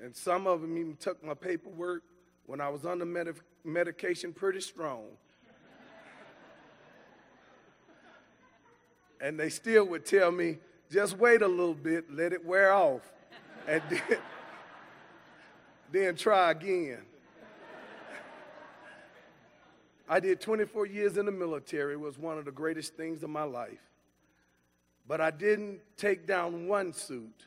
[0.00, 2.02] And some of them even took my paperwork
[2.46, 3.34] when I was under med-
[3.64, 5.04] medication pretty strong.
[9.20, 10.56] and they still would tell me,
[10.90, 13.02] just wait a little bit, let it wear off,
[13.68, 14.18] and then,
[15.92, 17.02] then try again.
[20.08, 21.94] I did 24 years in the military.
[21.94, 23.80] It was one of the greatest things of my life.
[25.08, 27.46] But I didn't take down one suit,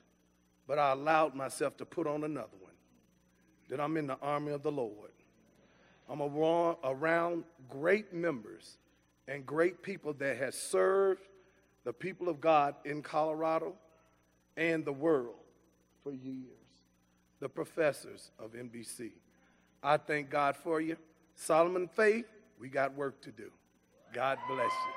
[0.67, 2.73] but I allowed myself to put on another one.
[3.69, 5.11] That I'm in the army of the Lord.
[6.09, 8.77] I'm around great members
[9.27, 11.21] and great people that has served
[11.83, 13.75] the people of God in Colorado
[14.57, 15.35] and the world
[16.03, 16.45] for years.
[17.39, 19.11] The professors of NBC.
[19.83, 20.97] I thank God for you.
[21.35, 22.25] Solomon Faith,
[22.59, 23.49] we got work to do.
[24.13, 24.93] God bless you.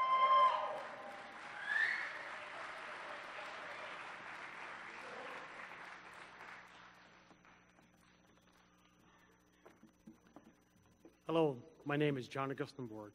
[11.27, 11.57] Hello,
[11.87, 13.13] my name is John Augustine Borg.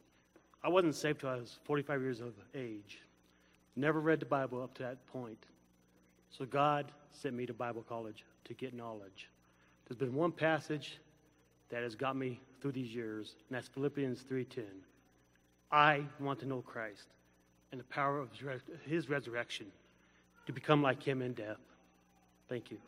[0.64, 3.02] I wasn't saved till I was 45 years of age.
[3.76, 5.38] Never read the Bible up to that point.
[6.30, 9.28] So God sent me to Bible college to get knowledge.
[9.86, 10.98] There's been one passage
[11.68, 14.64] that has got me through these years, and that's Philippians 3:10.
[15.70, 17.08] I want to know Christ
[17.70, 18.30] and the power of
[18.84, 19.70] his resurrection
[20.46, 21.60] to become like him in death.
[22.48, 22.78] Thank you.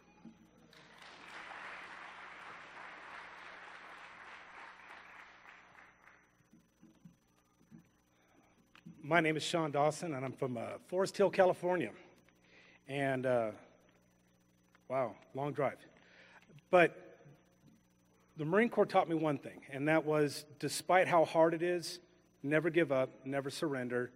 [9.02, 11.90] My name is Sean Dawson, and I'm from uh, Forest Hill, California.
[12.86, 13.50] And uh,
[14.88, 15.78] wow, long drive.
[16.70, 17.09] But
[18.41, 21.99] the Marine Corps taught me one thing, and that was despite how hard it is,
[22.43, 24.11] never give up, never surrender,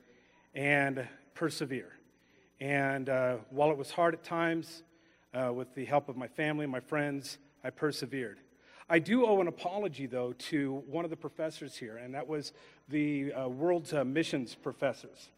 [0.55, 1.93] and persevere.
[2.59, 4.83] And uh, while it was hard at times,
[5.35, 8.39] uh, with the help of my family my friends, I persevered.
[8.89, 12.55] I do owe an apology, though, to one of the professors here, and that was
[12.89, 15.29] the uh, world's uh, missions professors.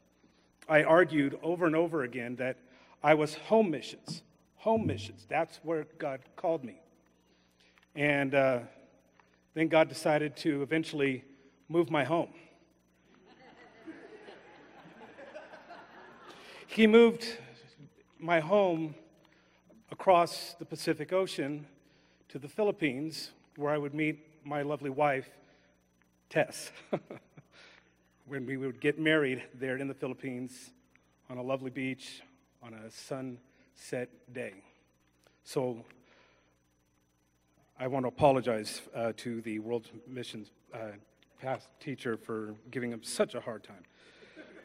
[0.69, 2.59] I argued over and over again that
[3.03, 4.23] I was home missions.
[4.59, 5.27] Home missions.
[5.29, 6.81] That's where God called me.
[7.97, 8.59] And uh,
[9.57, 11.25] then God decided to eventually
[11.71, 12.29] move my home.
[16.67, 17.27] he moved
[18.19, 18.95] my home
[19.91, 21.65] across the Pacific Ocean
[22.29, 25.31] to the Philippines, where I would meet my lovely wife,
[26.29, 26.71] Tess,
[28.27, 30.71] when we would get married there in the Philippines
[31.31, 32.21] on a lovely beach
[32.63, 34.53] on a sunset day.
[35.45, 35.83] So
[37.79, 40.93] I want to apologize uh, to the World Missions uh,
[41.43, 43.85] past teacher for giving him such a hard time.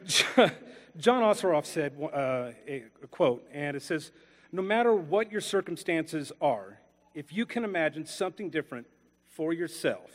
[0.96, 4.12] John Assaraf said uh, a quote, and it says,
[4.50, 6.78] No matter what your circumstances are,
[7.14, 8.86] if you can imagine something different
[9.26, 10.10] for yourself,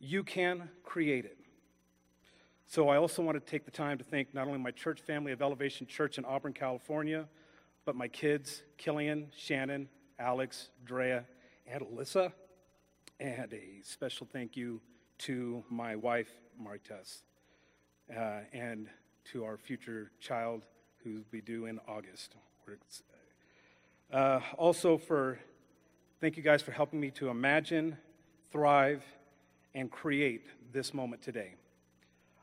[0.00, 1.38] you can create it.
[2.66, 5.30] So I also want to take the time to thank not only my church family
[5.30, 7.28] of Elevation Church in Auburn, California,
[7.84, 9.88] but my kids, Killian, Shannon,
[10.18, 11.24] Alex, Drea,
[11.66, 12.32] and Alyssa.
[13.20, 14.80] And a special thank you
[15.18, 17.22] to my wife, Marites,
[18.10, 18.88] uh, and
[19.32, 20.62] to our future child
[21.04, 22.34] who be due in August.
[24.12, 25.38] Uh, also, for
[26.20, 27.96] thank you guys for helping me to imagine,
[28.50, 29.04] thrive,
[29.74, 31.54] and create this moment today.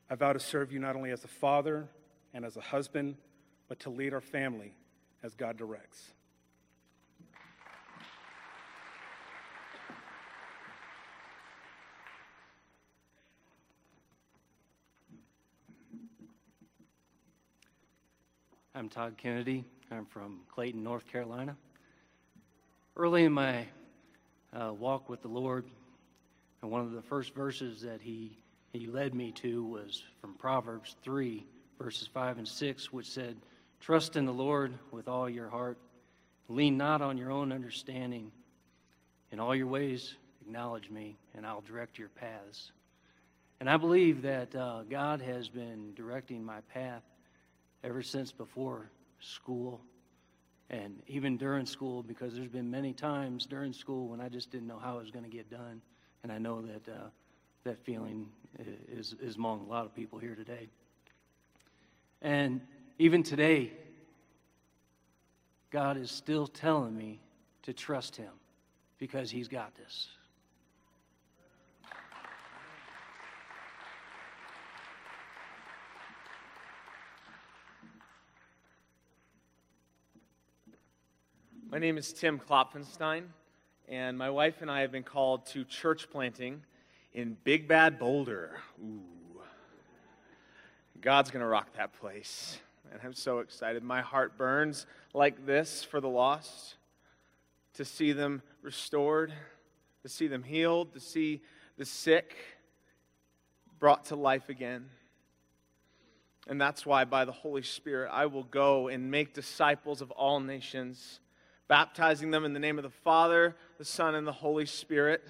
[0.10, 1.88] I vow to serve you not only as a father
[2.34, 3.16] and as a husband,
[3.68, 4.74] but to lead our family
[5.24, 6.14] as God directs.
[18.80, 19.66] I'm Todd Kennedy.
[19.92, 21.58] I'm from Clayton, North Carolina.
[22.96, 23.66] Early in my
[24.54, 25.66] uh, walk with the Lord,
[26.62, 28.38] and one of the first verses that he,
[28.72, 31.46] he led me to was from Proverbs 3,
[31.78, 33.36] verses 5 and 6, which said,
[33.82, 35.78] Trust in the Lord with all your heart,
[36.48, 38.32] lean not on your own understanding.
[39.34, 42.72] In all your ways, acknowledge me, and I'll direct your paths.
[43.60, 47.04] And I believe that uh, God has been directing my path
[47.84, 49.82] ever since before school
[50.70, 54.68] and even during school because there's been many times during school when I just didn't
[54.68, 55.82] know how it was going to get done.
[56.24, 57.08] And I know that uh,
[57.64, 58.28] that feeling
[58.88, 60.70] is, is among a lot of people here today.
[62.22, 62.62] And
[62.98, 63.72] even today,
[65.72, 67.20] God is still telling me
[67.64, 68.32] to trust Him
[68.98, 70.10] because He's got this.
[81.72, 83.26] My name is Tim Klopfenstein,
[83.88, 86.64] and my wife and I have been called to church planting
[87.14, 88.58] in Big Bad Boulder.
[88.84, 89.04] Ooh.
[91.00, 92.58] God's going to rock that place.
[92.92, 93.84] And I'm so excited.
[93.84, 96.74] My heart burns like this for the lost
[97.76, 99.32] to see them restored,
[100.02, 101.40] to see them healed, to see
[101.78, 102.36] the sick
[103.78, 104.86] brought to life again.
[106.48, 110.40] And that's why, by the Holy Spirit, I will go and make disciples of all
[110.40, 111.20] nations,
[111.70, 115.24] baptizing them in the name of the Father, the Son, and the Holy Spirit,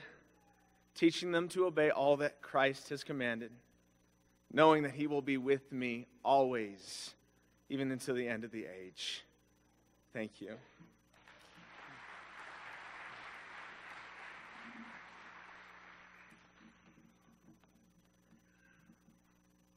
[0.96, 3.52] teaching them to obey all that Christ has commanded,
[4.52, 7.14] knowing that He will be with me always,
[7.70, 9.24] even until the end of the age.
[10.14, 10.56] Thank you.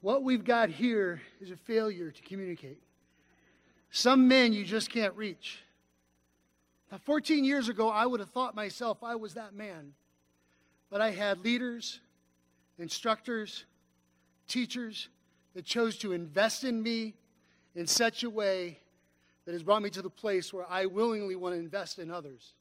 [0.00, 2.80] What we've got here is a failure to communicate.
[3.90, 5.61] Some men you just can't reach.
[6.92, 9.94] Now, 14 years ago, I would have thought myself I was that man.
[10.90, 12.00] But I had leaders,
[12.78, 13.64] instructors,
[14.46, 15.08] teachers
[15.54, 17.14] that chose to invest in me
[17.74, 18.78] in such a way
[19.46, 22.52] that has brought me to the place where I willingly want to invest in others.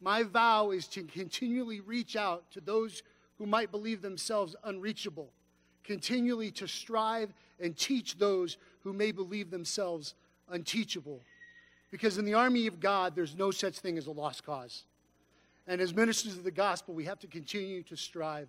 [0.00, 3.02] My vow is to continually reach out to those
[3.36, 5.30] who might believe themselves unreachable
[5.86, 10.14] continually to strive and teach those who may believe themselves
[10.48, 11.22] unteachable.
[11.90, 14.84] Because in the army of God, there's no such thing as a lost cause.
[15.66, 18.48] And as ministers of the gospel, we have to continue to strive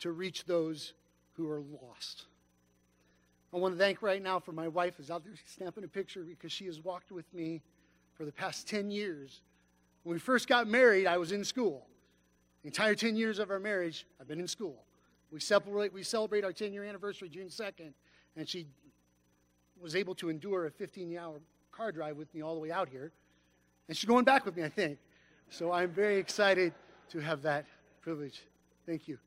[0.00, 0.94] to reach those
[1.32, 2.26] who are lost.
[3.52, 6.22] I want to thank right now for my wife who's out there snapping a picture
[6.22, 7.62] because she has walked with me
[8.14, 9.42] for the past 10 years.
[10.02, 11.86] When we first got married, I was in school.
[12.62, 14.84] The entire 10 years of our marriage, I've been in school.
[15.30, 17.92] We celebrate, we celebrate our 10 year anniversary June 2nd,
[18.36, 18.66] and she
[19.80, 21.40] was able to endure a 15 hour
[21.76, 23.12] car drive with me all the way out here.
[23.88, 24.98] And she's going back with me, I think.
[25.50, 26.72] So I'm very excited
[27.10, 27.66] to have that
[28.00, 28.42] privilege.
[28.86, 29.18] Thank you.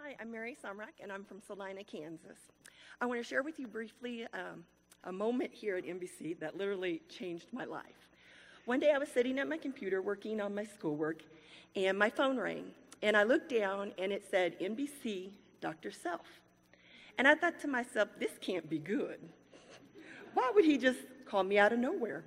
[0.00, 2.38] Hi, I'm Mary Sumrock, and I'm from Salina, Kansas.
[3.00, 4.64] I want to share with you briefly um,
[5.04, 8.08] a moment here at NBC that literally changed my life.
[8.64, 11.22] One day I was sitting at my computer working on my schoolwork,
[11.76, 12.64] and my phone rang.
[13.02, 15.30] And I looked down, and it said, NBC,
[15.60, 15.90] Dr.
[15.90, 16.26] Self.
[17.16, 19.18] And I thought to myself, this can't be good.
[20.34, 22.24] Why would he just call me out of nowhere?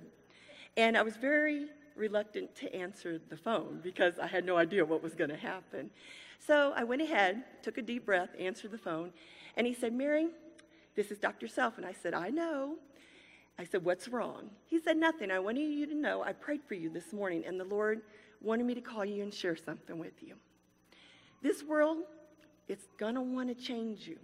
[0.76, 1.66] And I was very
[1.96, 5.90] reluctant to answer the phone because I had no idea what was going to happen.
[6.38, 9.12] So I went ahead, took a deep breath, answered the phone,
[9.56, 10.28] and he said, Mary,
[10.94, 11.48] this is Dr.
[11.48, 11.76] Self.
[11.76, 12.76] And I said, I know.
[13.58, 14.50] I said, What's wrong?
[14.66, 15.30] He said, Nothing.
[15.30, 18.02] I wanted you to know I prayed for you this morning, and the Lord
[18.40, 20.34] wanted me to call you and share something with you.
[21.42, 21.98] This world,
[22.68, 24.18] it's going to want to change you.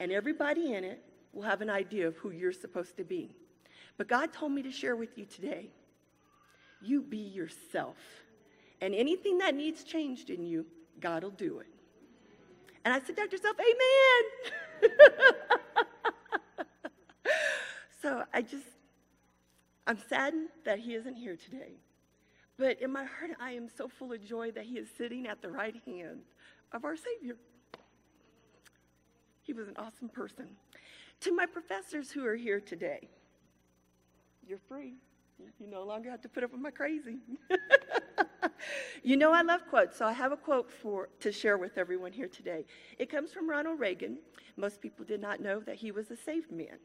[0.00, 1.02] And everybody in it
[1.32, 3.36] will have an idea of who you're supposed to be.
[3.98, 5.70] But God told me to share with you today
[6.80, 7.96] you be yourself.
[8.80, 10.66] And anything that needs changed in you,
[11.00, 11.68] God will do it.
[12.84, 13.36] And I said, Dr.
[13.36, 14.90] Self, amen.
[18.02, 18.66] so I just,
[19.86, 21.74] I'm saddened that he isn't here today.
[22.62, 25.42] But in my heart, I am so full of joy that he is sitting at
[25.42, 26.20] the right hand
[26.70, 27.34] of our Savior.
[29.42, 30.46] He was an awesome person.
[31.22, 33.08] To my professors who are here today,
[34.46, 34.94] you're free.
[35.58, 37.16] You no longer have to put up with my crazy.
[39.02, 42.12] you know I love quotes, so I have a quote for to share with everyone
[42.12, 42.64] here today.
[42.96, 44.18] It comes from Ronald Reagan.
[44.56, 46.78] Most people did not know that he was a saved man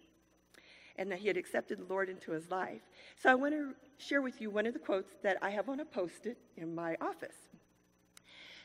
[0.97, 2.81] and that he had accepted the Lord into his life.
[3.21, 5.79] So I want to share with you one of the quotes that I have on
[5.79, 7.35] a post-it in my office.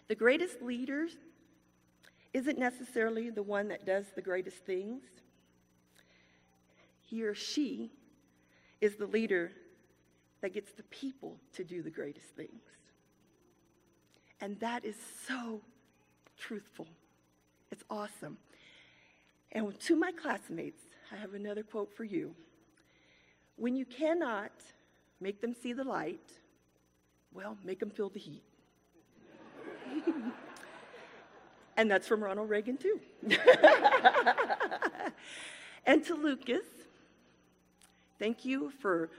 [0.08, 1.08] The greatest leader
[2.32, 5.02] isn't necessarily the one that does the greatest things.
[7.02, 7.90] He or she
[8.80, 9.52] is the leader
[10.40, 12.62] that gets the people to do the greatest things.
[14.40, 14.96] And that is
[15.28, 15.60] so
[16.38, 16.88] truthful.
[17.70, 18.38] It's awesome.
[19.52, 20.82] And to my classmates,
[21.12, 22.34] I have another quote for you.
[23.56, 24.52] When you cannot
[25.20, 26.32] make them see the light,
[27.34, 28.42] well, make them feel the heat.
[31.76, 32.98] and that's from Ronald Reagan, too.
[35.86, 36.66] and to Lucas,
[38.18, 39.10] thank you for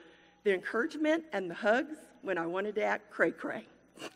[0.44, 3.68] the encouragement and the hugs when I wanted to act cray cray.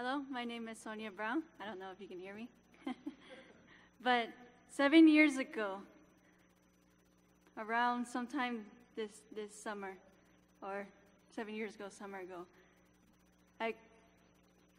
[0.00, 1.42] Hello, my name is Sonia Brown.
[1.60, 2.48] I don't know if you can hear me.
[4.04, 4.28] but
[4.70, 5.78] seven years ago,
[7.56, 8.60] around sometime
[8.94, 9.94] this, this summer,
[10.62, 10.86] or
[11.34, 12.46] seven years ago, summer ago,
[13.60, 13.74] I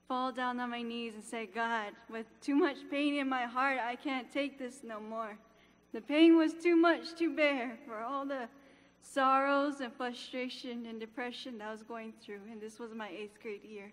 [0.07, 3.79] fall down on my knees and say, God, with too much pain in my heart,
[3.85, 5.37] I can't take this no more.
[5.91, 8.47] The pain was too much to bear for all the
[9.01, 13.41] sorrows and frustration and depression that I was going through, and this was my eighth
[13.41, 13.91] grade year.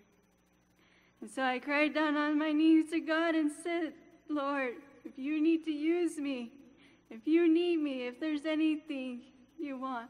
[1.21, 3.93] And so I cried down on my knees to God and said,
[4.29, 6.51] Lord, if you need to use me,
[7.09, 9.21] if you need me, if there's anything
[9.59, 10.09] you want,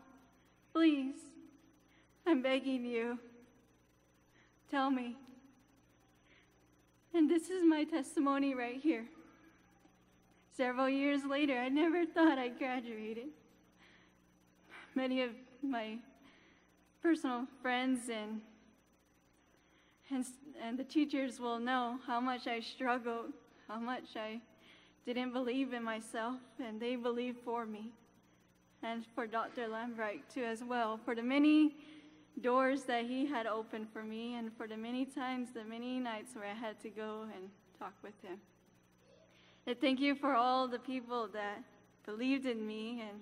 [0.73, 1.15] please,
[2.25, 3.19] I'm begging you,
[4.69, 5.15] tell me.
[7.13, 9.05] And this is my testimony right here.
[10.55, 13.27] Several years later, I never thought I graduated.
[14.95, 15.29] Many of
[15.61, 15.97] my
[17.01, 18.41] personal friends and
[20.09, 20.25] and,
[20.61, 23.33] and the teachers will know how much I struggled,
[23.67, 24.39] how much I
[25.05, 27.91] didn't believe in myself, and they believed for me.
[28.83, 29.67] And for Dr.
[29.67, 31.75] Lambright, too, as well, for the many
[32.41, 36.35] doors that he had opened for me, and for the many times, the many nights
[36.35, 37.49] where I had to go and
[37.79, 38.37] talk with him.
[39.65, 41.63] And thank you for all the people that
[42.05, 43.19] believed in me and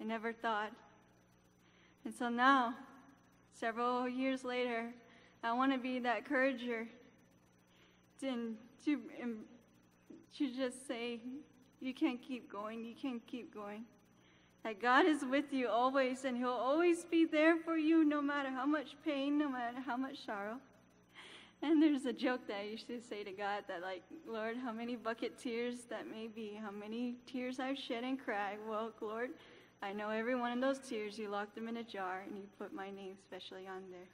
[0.00, 0.72] I never thought.
[2.04, 2.74] And so now,
[3.52, 4.92] several years later,
[5.46, 6.88] I want to be that encourager
[8.20, 9.36] to, to, um,
[10.36, 11.20] just say,
[11.80, 13.84] you can't keep going, you can't keep going.
[14.64, 18.50] That God is with you always, and He'll always be there for you no matter
[18.50, 20.56] how much pain, no matter how much sorrow.
[21.62, 24.72] And there's a joke that I used to say to God that, like, Lord, how
[24.72, 28.58] many bucket tears that may be, how many tears I've shed and cried.
[28.68, 29.30] Well, Lord,
[29.80, 32.44] I know every one of those tears, you locked them in a jar and you
[32.58, 34.08] put my name specially on there.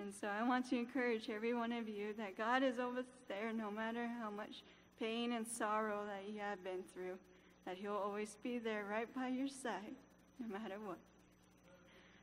[0.00, 3.52] And so I want to encourage every one of you that God is always there
[3.52, 4.62] no matter how much
[4.98, 7.18] pain and sorrow that you have been through,
[7.66, 9.96] that He'll always be there right by your side,
[10.38, 10.98] no matter what.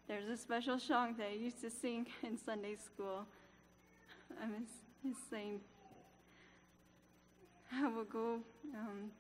[0.08, 3.26] There's a special song that I used to sing in Sunday school.
[4.42, 4.66] I'm
[5.06, 5.60] just saying,
[7.74, 8.40] I will go.
[8.74, 9.12] Um,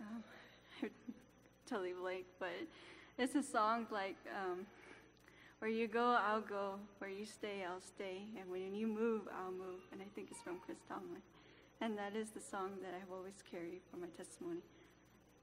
[0.00, 0.24] um,
[1.70, 2.50] totally blank, but
[3.16, 4.16] it's a song like.
[4.28, 4.66] Um,
[5.62, 6.74] where you go, I'll go.
[6.98, 8.22] Where you stay, I'll stay.
[8.36, 9.78] And when you move, I'll move.
[9.92, 11.22] And I think it's from Chris Tomlin.
[11.80, 14.58] And that is the song that I've always carried for my testimony.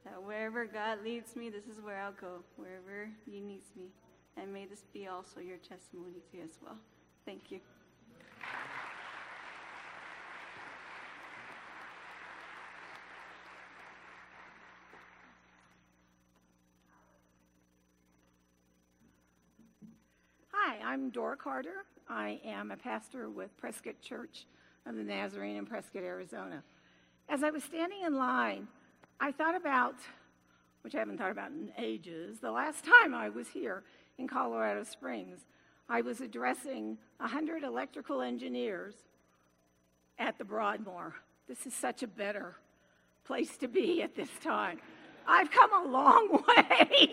[0.03, 2.43] That wherever God leads me, this is where I'll go.
[2.57, 3.85] Wherever He needs me.
[4.35, 6.75] And may this be also your testimony too as well.
[7.25, 7.61] Thank you.
[20.69, 21.85] Hi, I'm Dora Carter.
[22.09, 24.47] I am a pastor with Prescott Church
[24.87, 26.63] of the Nazarene in Prescott, Arizona.
[27.29, 28.67] As I was standing in line,
[29.19, 29.93] I thought about,
[30.81, 33.83] which I haven't thought about in ages, the last time I was here
[34.17, 35.41] in Colorado Springs.
[35.87, 38.95] I was addressing 100 electrical engineers
[40.17, 41.13] at the Broadmoor.
[41.47, 42.55] This is such a better
[43.25, 44.79] place to be at this time.
[45.27, 47.11] I've come a long way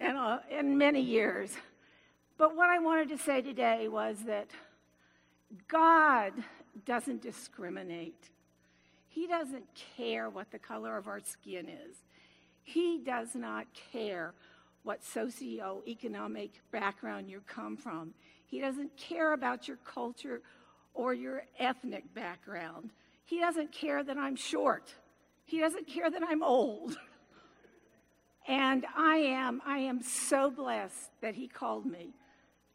[0.00, 1.52] in, a, in many years.
[2.36, 4.50] But what I wanted to say today was that
[5.68, 6.32] God
[6.84, 8.30] doesn't discriminate.
[9.08, 9.66] He doesn't
[9.96, 11.96] care what the color of our skin is.
[12.62, 14.34] He does not care
[14.82, 18.14] what socioeconomic background you come from.
[18.46, 20.42] He doesn't care about your culture
[20.92, 22.90] or your ethnic background.
[23.24, 24.92] He doesn't care that I'm short.
[25.44, 26.96] He doesn't care that I'm old.
[28.48, 32.14] and I am I am so blessed that he called me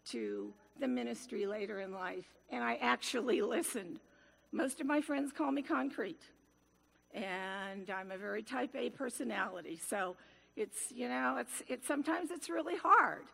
[0.07, 3.99] to the ministry later in life, and I actually listened.
[4.51, 6.21] Most of my friends call me concrete,
[7.13, 10.15] and I'm a very type A personality, so
[10.55, 13.25] it's, you know, it's, it's sometimes it's really hard.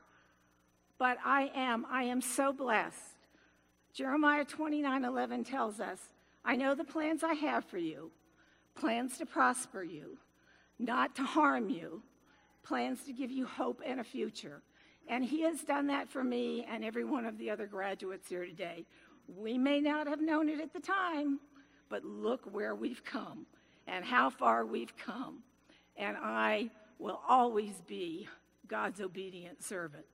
[0.98, 3.16] But I am, I am so blessed.
[3.94, 6.00] Jeremiah 29 11 tells us,
[6.44, 8.12] I know the plans I have for you
[8.76, 10.18] plans to prosper you,
[10.80, 12.02] not to harm you,
[12.62, 14.62] plans to give you hope and a future.
[15.08, 18.46] And he has done that for me and every one of the other graduates here
[18.46, 18.86] today.
[19.28, 21.40] We may not have known it at the time,
[21.90, 23.46] but look where we've come
[23.88, 25.40] and how far we've come.
[25.98, 28.28] And I will always be
[28.68, 30.06] God's obedient servant.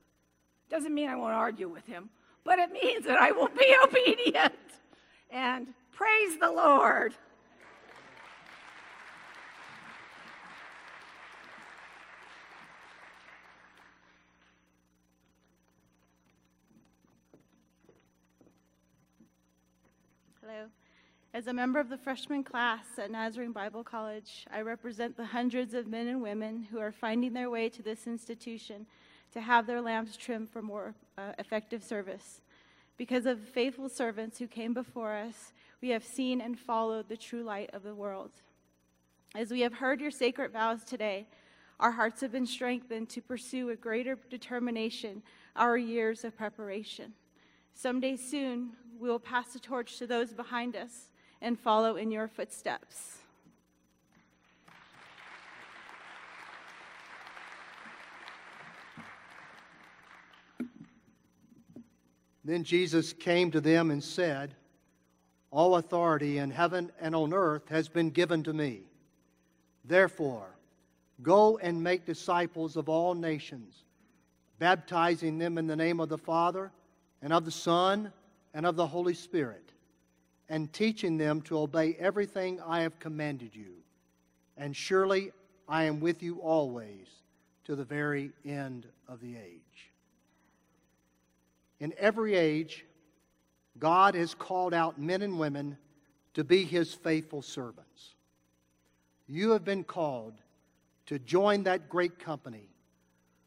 [0.68, 2.10] Doesn't mean I won't argue with him,
[2.44, 4.54] but it means that I will be obedient.
[5.30, 7.14] And praise the Lord.
[20.40, 20.66] Hello.
[21.34, 25.72] As a member of the freshman class at Nazarene Bible College, I represent the hundreds
[25.72, 28.84] of men and women who are finding their way to this institution
[29.32, 32.42] to have their lamps trimmed for more uh, effective service.
[32.98, 37.42] Because of faithful servants who came before us, we have seen and followed the true
[37.42, 38.32] light of the world.
[39.34, 41.26] As we have heard your sacred vows today,
[41.80, 45.22] our hearts have been strengthened to pursue with greater determination
[45.56, 47.14] our years of preparation.
[47.72, 51.08] Someday soon, we will pass the torch to those behind us
[51.42, 53.18] and follow in your footsteps.
[62.44, 64.54] Then Jesus came to them and said,
[65.50, 68.82] All authority in heaven and on earth has been given to me.
[69.84, 70.48] Therefore,
[71.22, 73.84] go and make disciples of all nations,
[74.58, 76.72] baptizing them in the name of the Father,
[77.20, 78.12] and of the Son,
[78.54, 79.71] and of the Holy Spirit,
[80.52, 83.72] and teaching them to obey everything I have commanded you.
[84.58, 85.32] And surely
[85.66, 87.06] I am with you always
[87.64, 89.90] to the very end of the age.
[91.80, 92.84] In every age,
[93.78, 95.78] God has called out men and women
[96.34, 98.14] to be his faithful servants.
[99.26, 100.34] You have been called
[101.06, 102.68] to join that great company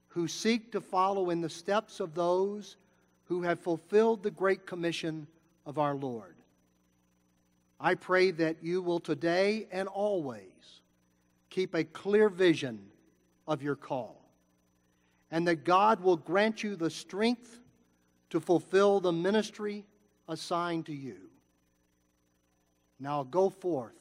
[0.08, 2.78] who seek to follow in the steps of those
[3.26, 5.28] who have fulfilled the great commission
[5.68, 6.35] of our Lord.
[7.80, 10.82] I pray that you will today and always
[11.50, 12.80] keep a clear vision
[13.48, 14.26] of your call,
[15.32, 17.60] and that God will grant you the strength
[18.30, 19.86] to fulfill the ministry
[20.28, 21.18] assigned to you.
[23.00, 23.94] Now go forth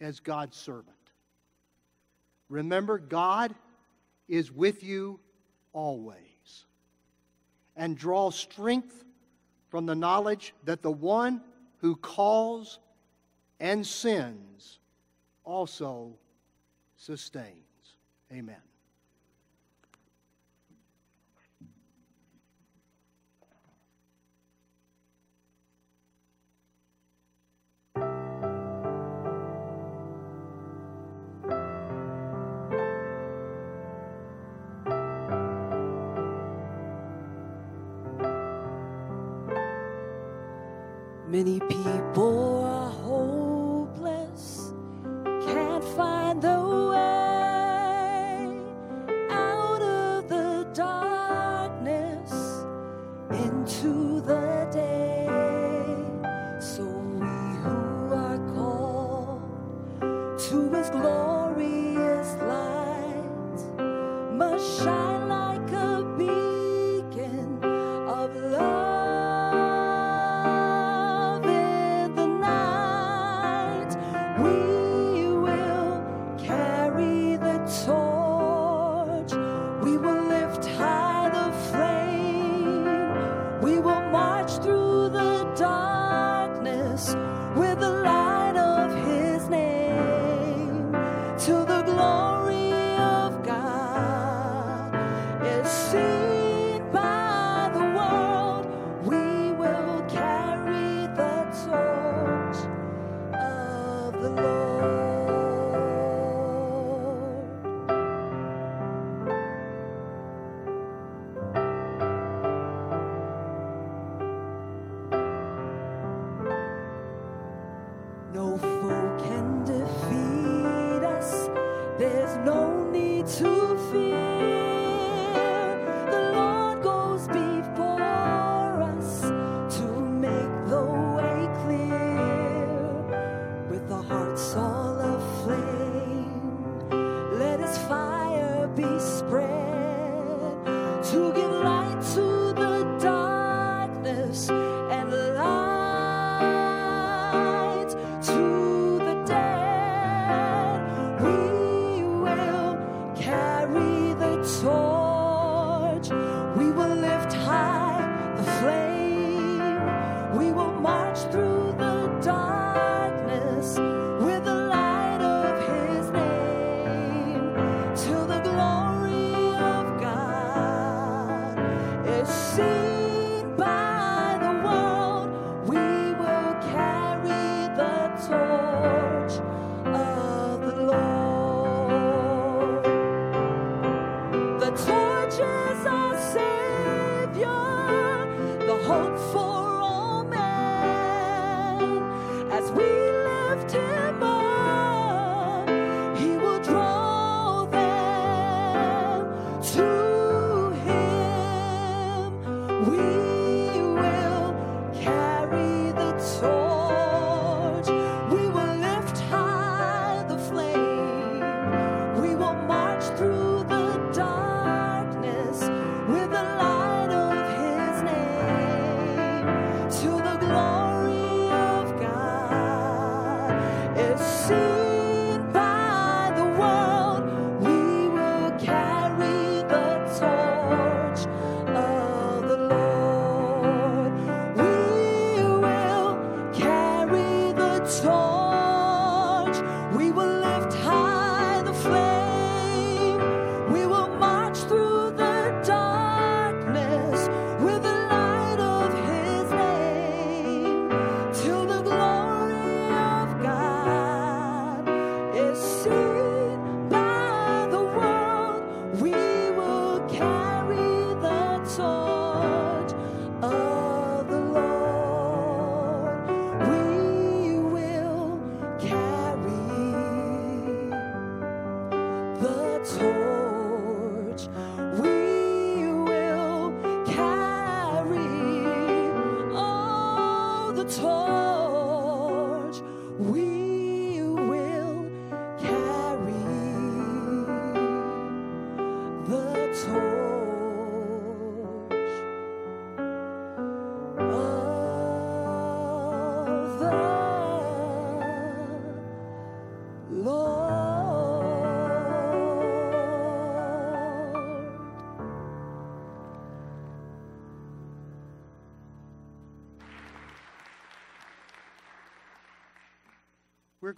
[0.00, 0.94] as God's servant.
[2.48, 3.54] Remember, God
[4.28, 5.20] is with you
[5.72, 6.16] always.
[7.76, 9.04] And draw strength
[9.68, 11.42] from the knowledge that the one
[11.78, 12.78] who calls
[13.60, 14.78] and sends
[15.44, 16.12] also
[16.96, 17.96] sustains.
[18.32, 18.67] Amen.
[41.30, 42.37] Many people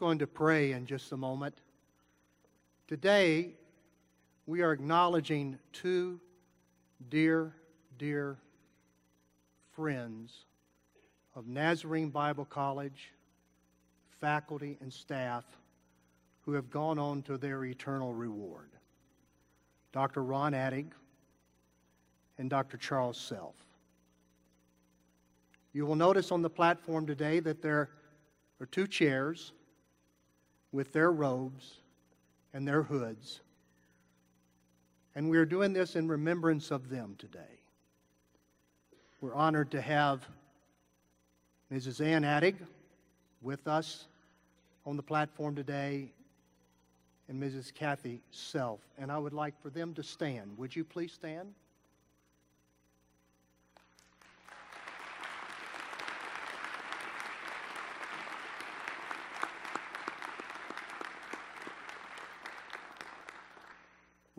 [0.01, 1.55] going to pray in just a moment.
[2.88, 3.51] Today,
[4.46, 6.18] we are acknowledging two
[7.11, 7.53] dear,
[7.98, 8.38] dear
[9.76, 10.46] friends
[11.36, 13.12] of Nazarene Bible College,
[14.09, 15.44] faculty, and staff
[16.46, 18.70] who have gone on to their eternal reward
[19.92, 20.22] Dr.
[20.22, 20.86] Ron Addig
[22.38, 22.78] and Dr.
[22.78, 23.55] Charles Self.
[25.74, 27.90] You will notice on the platform today that there
[28.61, 29.53] are two chairs
[30.72, 31.76] with their robes
[32.52, 33.40] and their hoods.
[35.14, 37.60] And we are doing this in remembrance of them today.
[39.20, 40.26] We're honored to have
[41.72, 42.04] Mrs.
[42.04, 42.56] Ann Addig
[43.42, 44.06] with us
[44.86, 46.10] on the platform today
[47.28, 47.72] and Mrs.
[47.72, 48.80] Kathy Self.
[48.98, 50.56] And I would like for them to stand.
[50.58, 51.52] Would you please stand?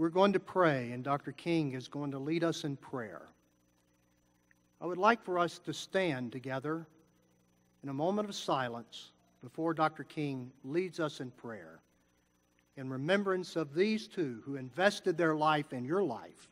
[0.01, 1.31] We're going to pray, and Dr.
[1.31, 3.21] King is going to lead us in prayer.
[4.81, 6.87] I would like for us to stand together
[7.83, 9.11] in a moment of silence
[9.43, 10.03] before Dr.
[10.03, 11.81] King leads us in prayer
[12.77, 16.49] in remembrance of these two who invested their life in your life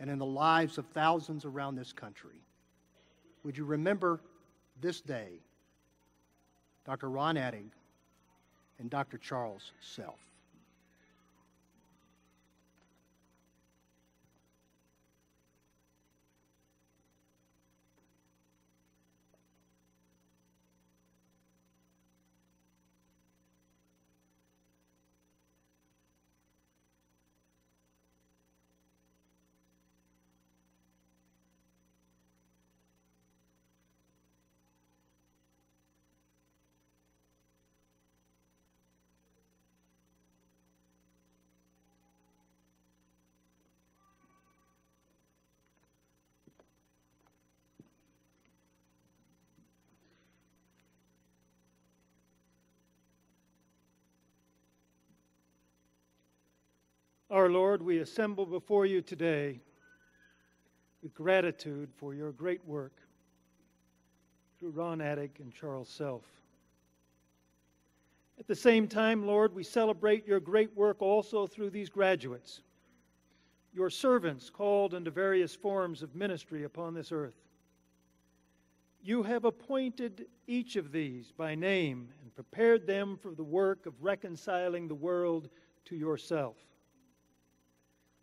[0.00, 2.42] and in the lives of thousands around this country.
[3.44, 4.18] Would you remember
[4.80, 5.28] this day
[6.84, 7.08] Dr.
[7.08, 7.70] Ron Addig
[8.80, 9.18] and Dr.
[9.18, 10.18] Charles Self?
[57.32, 59.58] Our Lord, we assemble before you today
[61.02, 62.92] with gratitude for your great work
[64.60, 66.24] through Ron Addig and Charles Self.
[68.38, 72.60] At the same time, Lord, we celebrate your great work also through these graduates,
[73.72, 77.40] your servants called into various forms of ministry upon this earth.
[79.02, 83.94] You have appointed each of these by name and prepared them for the work of
[84.02, 85.48] reconciling the world
[85.86, 86.56] to yourself.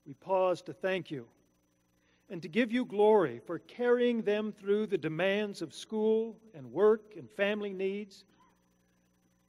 [0.05, 1.27] We pause to thank you
[2.29, 7.13] and to give you glory for carrying them through the demands of school and work
[7.17, 8.23] and family needs.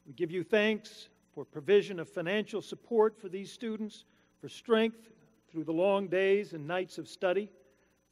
[0.06, 4.04] We give you thanks for provision of financial support for these students,
[4.40, 5.10] for strength
[5.50, 7.50] through the long days and nights of study,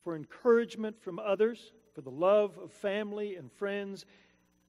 [0.05, 4.05] for encouragement from others, for the love of family and friends,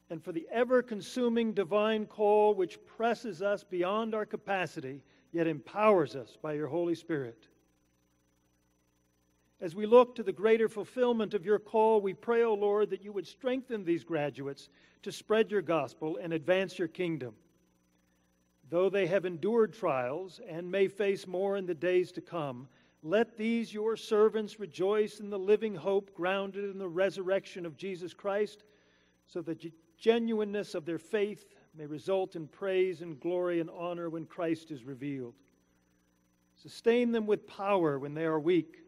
[0.09, 6.15] and for the ever consuming divine call which presses us beyond our capacity, yet empowers
[6.15, 7.48] us by your Holy Spirit.
[9.61, 12.89] As we look to the greater fulfillment of your call, we pray, O oh Lord,
[12.91, 14.69] that you would strengthen these graduates
[15.03, 17.33] to spread your gospel and advance your kingdom.
[18.69, 22.69] Though they have endured trials and may face more in the days to come,
[23.03, 28.13] let these your servants rejoice in the living hope grounded in the resurrection of Jesus
[28.13, 28.63] Christ,
[29.25, 31.45] so that the genuineness of their faith
[31.75, 35.33] may result in praise and glory and honor when Christ is revealed.
[36.55, 38.79] Sustain them with power when they are weak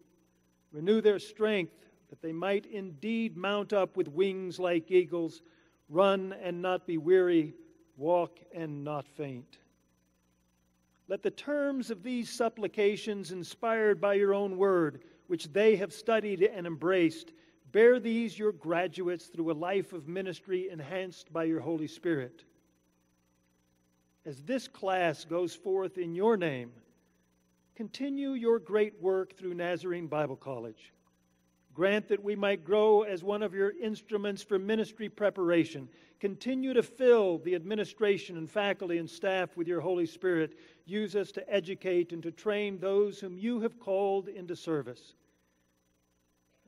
[0.72, 1.74] Renew their strength,
[2.10, 5.42] that they might indeed mount up with wings like eagles,
[5.90, 7.54] run and not be weary,
[7.98, 9.58] walk and not faint.
[11.08, 16.42] Let the terms of these supplications, inspired by your own word, which they have studied
[16.42, 17.34] and embraced,
[17.72, 22.46] bear these your graduates through a life of ministry enhanced by your Holy Spirit.
[24.26, 26.72] As this class goes forth in your name,
[27.76, 30.94] Continue your great work through Nazarene Bible College.
[31.74, 35.88] Grant that we might grow as one of your instruments for ministry preparation.
[36.20, 40.58] Continue to fill the administration and faculty and staff with your Holy Spirit.
[40.86, 45.16] Use us to educate and to train those whom you have called into service.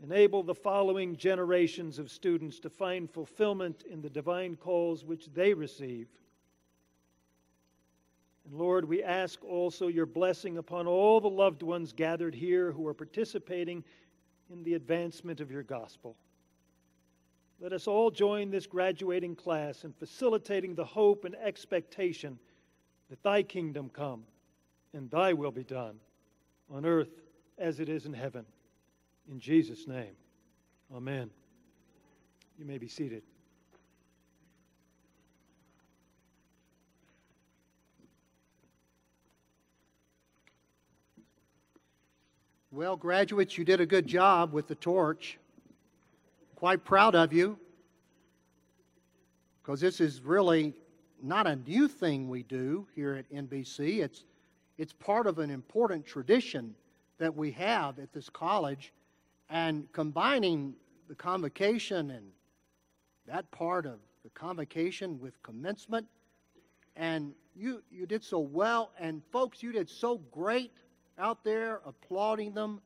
[0.02, 5.54] Enable the following generations of students to find fulfillment in the divine calls which they
[5.54, 6.08] receive.
[8.45, 12.88] And Lord, we ask also your blessing upon all the loved ones gathered here who
[12.88, 13.84] are participating
[14.52, 16.15] in the advancement of your gospel.
[17.60, 22.38] let us all join this graduating class in facilitating the hope and expectation
[23.10, 24.24] that thy kingdom come
[24.94, 25.98] and thy will be done
[26.70, 27.22] on earth
[27.57, 28.45] as it is in heaven.
[29.32, 30.15] In Jesus' name,
[30.94, 31.30] amen.
[32.57, 33.24] You may be seated.
[42.76, 45.38] Well, graduates, you did a good job with the torch.
[46.56, 47.60] Quite proud of you.
[49.62, 50.74] Because this is really
[51.22, 54.04] not a new thing we do here at NBC.
[54.04, 54.26] It's,
[54.80, 56.74] it's part of an important tradition
[57.20, 58.91] that we have at this college.
[59.52, 60.74] And combining
[61.08, 62.26] the convocation and
[63.28, 66.08] that part of the convocation with commencement,
[66.95, 68.94] and you, you did so well.
[69.00, 70.72] And folks, you did so great
[71.18, 72.81] out there applauding them.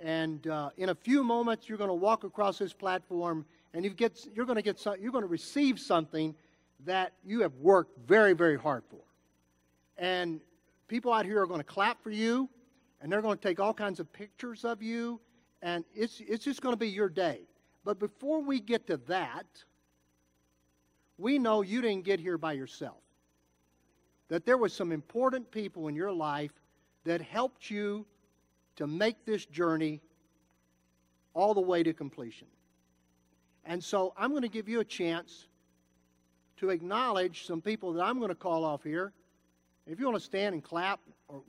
[0.00, 3.44] And uh, in a few moments, you're going to walk across this platform
[3.74, 6.34] and you get, you're going to get some, you're going to receive something
[6.84, 9.00] that you have worked very, very hard for.
[9.96, 10.40] And
[10.86, 12.48] people out here are going to clap for you,
[13.00, 15.20] and they're going to take all kinds of pictures of you,
[15.60, 17.42] and it's, it's just going to be your day.
[17.84, 19.46] But before we get to that,
[21.18, 23.02] we know you didn't get here by yourself.
[24.28, 26.52] That there was some important people in your life
[27.08, 28.04] that helped you
[28.76, 30.02] to make this journey
[31.32, 32.46] all the way to completion.
[33.64, 35.46] And so I'm going to give you a chance
[36.58, 39.14] to acknowledge some people that I'm going to call off here.
[39.86, 41.40] If you want to stand and clap, or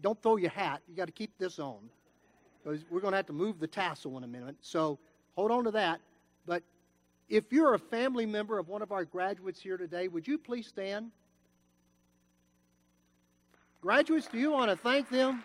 [0.00, 1.90] don't throw your hat, you got to keep this on.
[2.64, 4.56] Because we're going to have to move the tassel in a minute.
[4.62, 4.98] So
[5.36, 6.00] hold on to that.
[6.46, 6.62] But
[7.28, 10.66] if you're a family member of one of our graduates here today, would you please
[10.66, 11.10] stand?
[13.82, 15.42] Graduates, do you want to thank them?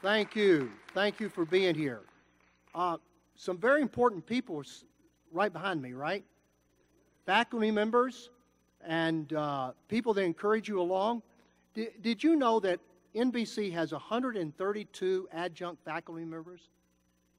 [0.00, 0.70] Thank you.
[0.94, 2.02] Thank you for being here.
[2.72, 2.98] Uh,
[3.34, 4.62] some very important people
[5.32, 6.24] right behind me, right?
[7.24, 8.30] Faculty members
[8.86, 11.22] and uh, people that encourage you along.
[11.74, 12.78] D- did you know that
[13.16, 16.68] NBC has 132 adjunct faculty members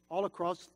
[0.09, 0.69] all across?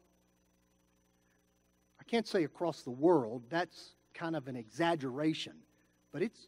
[1.99, 3.43] I can't say across the world.
[3.49, 5.53] That's kind of an exaggeration,
[6.11, 6.47] but it's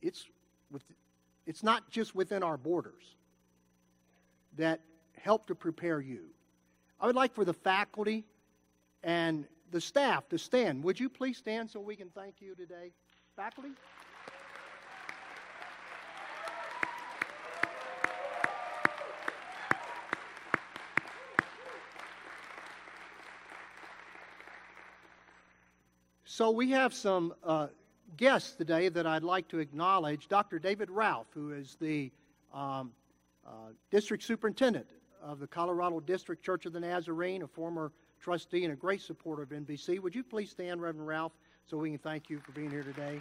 [0.00, 0.26] it's
[0.70, 0.82] with,
[1.46, 3.16] it's not just within our borders
[4.56, 4.80] that
[5.16, 6.26] help to prepare you.
[7.00, 8.24] I would like for the faculty
[9.02, 10.82] and the staff to stand.
[10.84, 12.92] Would you please stand so we can thank you today?
[13.36, 13.70] Faculty?
[26.38, 27.66] So we have some uh,
[28.16, 30.28] guests today that I'd like to acknowledge.
[30.28, 30.60] Dr.
[30.60, 32.12] David Ralph, who is the
[32.54, 32.92] um,
[33.44, 34.86] uh, district superintendent
[35.20, 37.90] of the Colorado District Church of the Nazarene, a former
[38.20, 39.98] trustee and a great supporter of NBC.
[40.00, 41.32] Would you please stand, Reverend Ralph,
[41.66, 43.20] so we can thank you for being here today?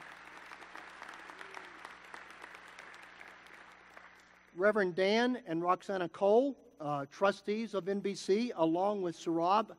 [4.56, 9.70] Reverend Dan and Roxana Cole, uh, trustees of NBC, along with Sarab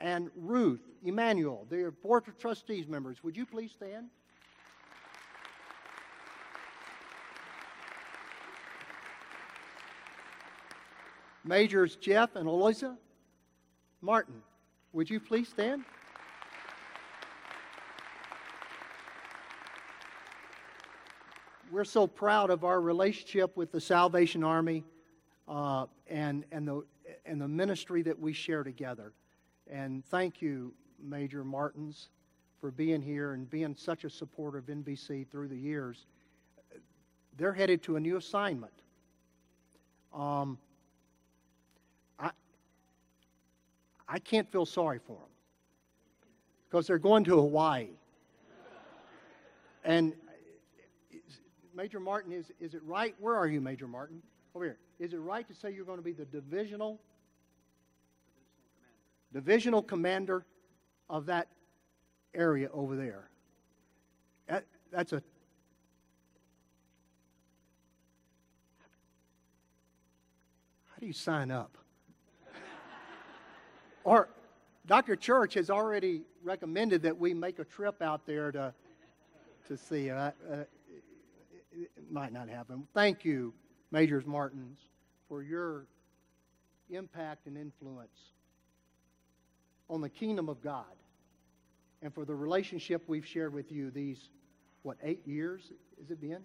[0.00, 1.66] and Ruth Emmanuel.
[1.70, 3.22] They are Board of Trustees members.
[3.22, 4.08] Would you please stand?
[11.44, 12.96] Majors Jeff and Eloisa
[14.00, 14.42] Martin,
[14.92, 15.84] would you please stand?
[21.70, 24.84] We're so proud of our relationship with the Salvation Army
[25.48, 26.84] uh, and, and, the,
[27.24, 29.12] and the ministry that we share together.
[29.70, 30.72] And thank you,
[31.02, 32.08] Major Martins,
[32.60, 36.06] for being here and being such a supporter of NBC through the years.
[37.36, 38.72] They're headed to a new assignment.
[40.14, 40.58] Um,
[42.18, 42.30] I
[44.08, 45.30] I can't feel sorry for them
[46.68, 47.88] because they're going to Hawaii.
[49.84, 50.14] And
[51.74, 53.14] Major Martin, is, is it right?
[53.20, 54.22] Where are you, Major Martin?
[54.54, 54.78] Over here.
[54.98, 57.00] Is it right to say you're going to be the divisional
[59.36, 60.46] divisional commander
[61.10, 61.48] of that
[62.34, 63.28] area over there?
[64.48, 65.16] That, that's a
[70.86, 71.76] how do you sign up?
[74.04, 74.28] Or
[74.86, 75.16] Dr.
[75.16, 78.72] Church has already recommended that we make a trip out there to,
[79.68, 80.10] to see.
[80.10, 80.64] Uh, uh,
[81.72, 82.86] it might not happen.
[82.94, 83.52] Thank you,
[83.90, 84.78] Majors Martins,
[85.28, 85.86] for your
[86.88, 88.35] impact and influence
[89.88, 90.84] on the kingdom of God
[92.02, 94.30] and for the relationship we've shared with you these
[94.82, 96.42] what, eight years has it been?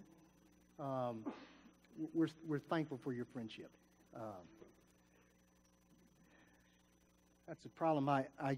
[0.80, 1.24] Um,
[2.12, 3.70] we're, we're thankful for your friendship.
[4.16, 4.22] Um,
[7.46, 8.08] that's the problem.
[8.08, 8.56] I, I,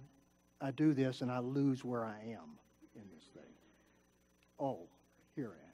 [0.60, 2.58] I do this and I lose where I am
[2.94, 3.52] in this thing.
[4.58, 4.80] Oh,
[5.34, 5.72] here I am.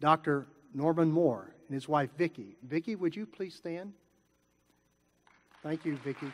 [0.00, 0.48] Dr.
[0.74, 2.56] Norman Moore and his wife Vicki.
[2.62, 3.92] Vicki, would you please stand?
[5.62, 6.26] Thank you, Vicki.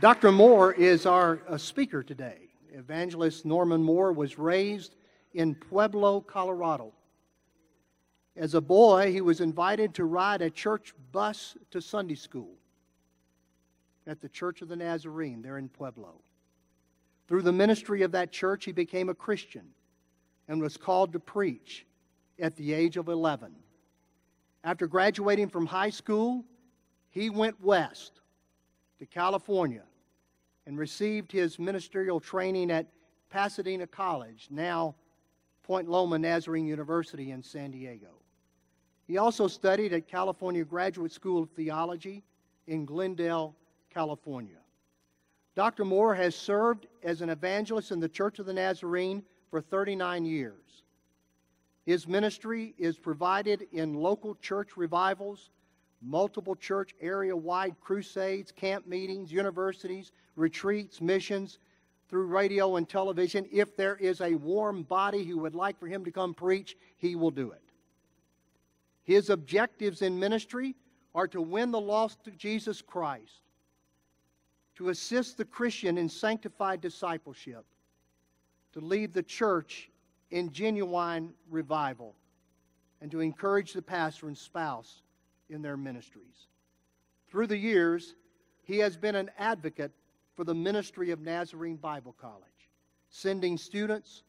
[0.00, 0.30] Dr.
[0.30, 2.50] Moore is our uh, speaker today.
[2.72, 4.94] Evangelist Norman Moore was raised
[5.34, 6.92] in Pueblo, Colorado.
[8.36, 12.54] As a boy, he was invited to ride a church bus to Sunday school
[14.06, 16.14] at the Church of the Nazarene there in Pueblo.
[17.26, 19.66] Through the ministry of that church, he became a Christian
[20.46, 21.86] and was called to preach
[22.38, 23.52] at the age of 11.
[24.62, 26.44] After graduating from high school,
[27.10, 28.20] he went west
[29.00, 29.82] to California
[30.68, 32.86] and received his ministerial training at
[33.30, 34.94] Pasadena College, now
[35.62, 38.18] Point Loma Nazarene University in San Diego.
[39.06, 42.22] He also studied at California Graduate School of Theology
[42.66, 43.56] in Glendale,
[43.88, 44.58] California.
[45.56, 45.86] Dr.
[45.86, 50.82] Moore has served as an evangelist in the Church of the Nazarene for 39 years.
[51.86, 55.48] His ministry is provided in local church revivals,
[56.00, 61.58] multiple church area wide crusades, camp meetings, universities, retreats, missions,
[62.08, 63.46] through radio and television.
[63.52, 67.16] If there is a warm body who would like for him to come preach, he
[67.16, 67.62] will do it.
[69.04, 70.74] His objectives in ministry
[71.14, 73.42] are to win the lost to Jesus Christ,
[74.76, 77.64] to assist the Christian in sanctified discipleship,
[78.72, 79.90] to lead the church
[80.30, 82.14] in genuine revival,
[83.00, 85.02] and to encourage the pastor and spouse
[85.50, 86.46] in their ministries.
[87.28, 88.14] Through the years,
[88.62, 89.92] he has been an advocate
[90.34, 92.42] for the ministry of Nazarene Bible College,
[93.10, 94.22] sending students,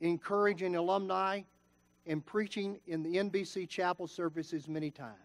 [0.00, 1.42] encouraging alumni,
[2.06, 5.16] and preaching in the NBC chapel services many times.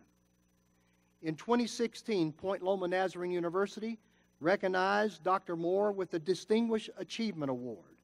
[1.22, 4.00] In 2016, Point Loma Nazarene University
[4.40, 5.56] recognized Dr.
[5.56, 7.96] Moore with the Distinguished Achievement Award.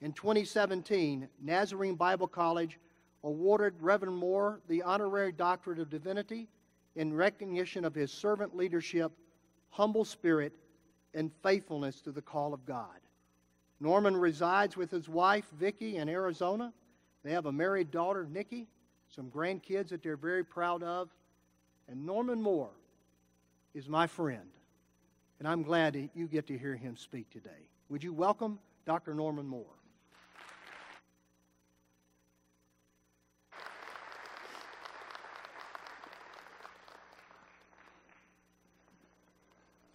[0.00, 2.78] In 2017, Nazarene Bible College
[3.24, 6.48] awarded Reverend Moore the Honorary Doctorate of Divinity
[6.96, 9.12] in recognition of his servant leadership,
[9.70, 10.52] humble spirit,
[11.14, 12.98] and faithfulness to the call of God.
[13.80, 16.72] Norman resides with his wife, Vicki, in Arizona.
[17.24, 18.66] They have a married daughter, Nikki,
[19.08, 21.08] some grandkids that they're very proud of.
[21.88, 22.70] And Norman Moore
[23.74, 24.50] is my friend.
[25.38, 27.68] And I'm glad that you get to hear him speak today.
[27.88, 29.14] Would you welcome Dr.
[29.14, 29.64] Norman Moore?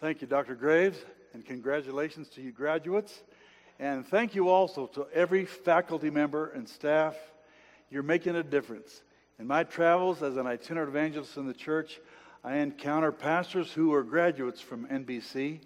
[0.04, 0.54] Thank you, Dr.
[0.54, 0.98] Graves,
[1.32, 3.22] and congratulations to you graduates.
[3.78, 7.16] And thank you also to every faculty member and staff.
[7.88, 9.00] You're making a difference.
[9.38, 12.00] In my travels as an itinerant evangelist in the church,
[12.44, 15.60] I encounter pastors who are graduates from NBC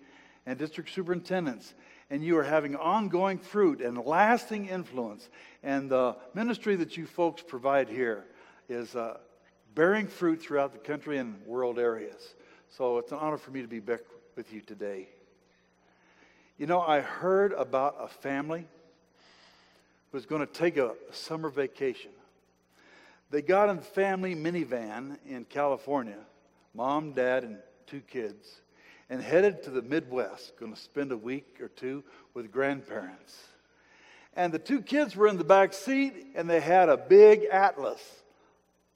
[0.47, 1.74] and district superintendents.
[2.09, 5.31] And you are having ongoing fruit and lasting influence.
[5.65, 8.24] And the ministry that you folks provide here
[8.69, 9.16] is uh,
[9.74, 12.36] bearing fruit throughout the country and world areas.
[12.69, 14.01] So it's an honor for me to be back
[14.39, 15.09] with you today.
[16.59, 22.12] You know, I heard about a family who was going to take a summer vacation.
[23.32, 26.20] They got in a family minivan in California,
[26.73, 27.59] mom, dad, and
[27.89, 28.60] two kids,
[29.10, 33.36] and headed to the Midwest, going to spend a week or two with grandparents.
[34.36, 38.23] And the two kids were in the back seat, and they had a big atlas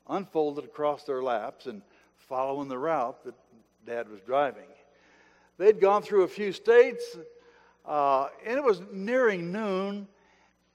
[0.08, 1.82] unfolded across their laps and
[2.28, 3.34] following the route that
[3.84, 4.68] dad was driving.
[5.62, 7.16] They'd gone through a few states,
[7.86, 10.08] uh, and it was nearing noon,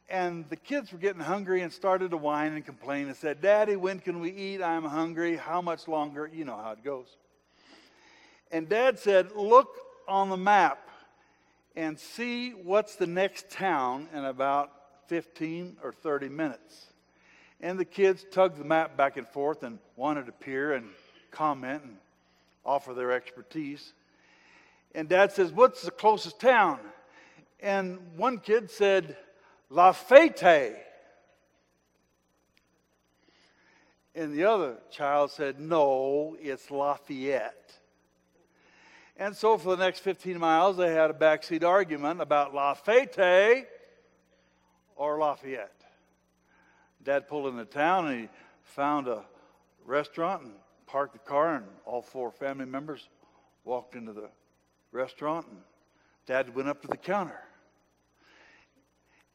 [0.07, 3.75] and the kids were getting hungry and started to whine and complain and said, Daddy,
[3.75, 4.61] when can we eat?
[4.61, 5.35] I'm hungry.
[5.35, 6.31] How much longer?
[6.33, 7.17] You know how it goes.
[8.49, 9.75] And Dad said, Look
[10.07, 10.87] on the map
[11.75, 14.71] and see what's the next town in about
[15.07, 16.85] 15 or 30 minutes.
[17.59, 20.87] And the kids tugged the map back and forth and wanted to peer and
[21.29, 21.97] comment and
[22.65, 23.91] offer their expertise.
[24.93, 26.79] And dad says, What's the closest town?
[27.59, 29.17] And one kid said,
[29.69, 30.83] La Lafayette.
[34.15, 37.79] And the other child said, No, it's Lafayette.
[39.17, 43.67] And so for the next 15 miles, they had a backseat argument about Lafayette
[44.95, 45.71] or Lafayette.
[47.03, 48.29] Dad pulled into town and he
[48.63, 49.23] found a
[49.85, 50.53] restaurant and
[50.85, 53.07] parked the car, and all four family members
[53.63, 54.29] walked into the
[54.97, 55.59] restaurant, and
[56.25, 57.39] Dad went up to the counter.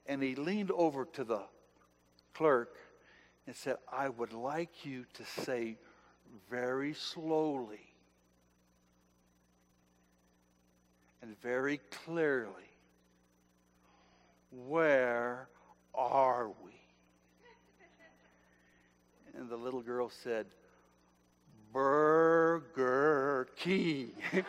[0.06, 1.42] And he leaned over to the
[2.34, 2.76] clerk
[3.46, 5.78] and said, I would like you to say
[6.50, 7.94] very slowly
[11.22, 12.52] and very clearly,
[14.50, 15.48] Where
[15.94, 16.72] are we?
[19.34, 20.46] And the little girl said,
[21.72, 24.12] Burger King.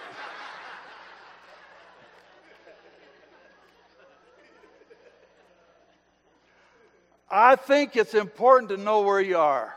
[7.35, 9.73] I think it's important to know where you are.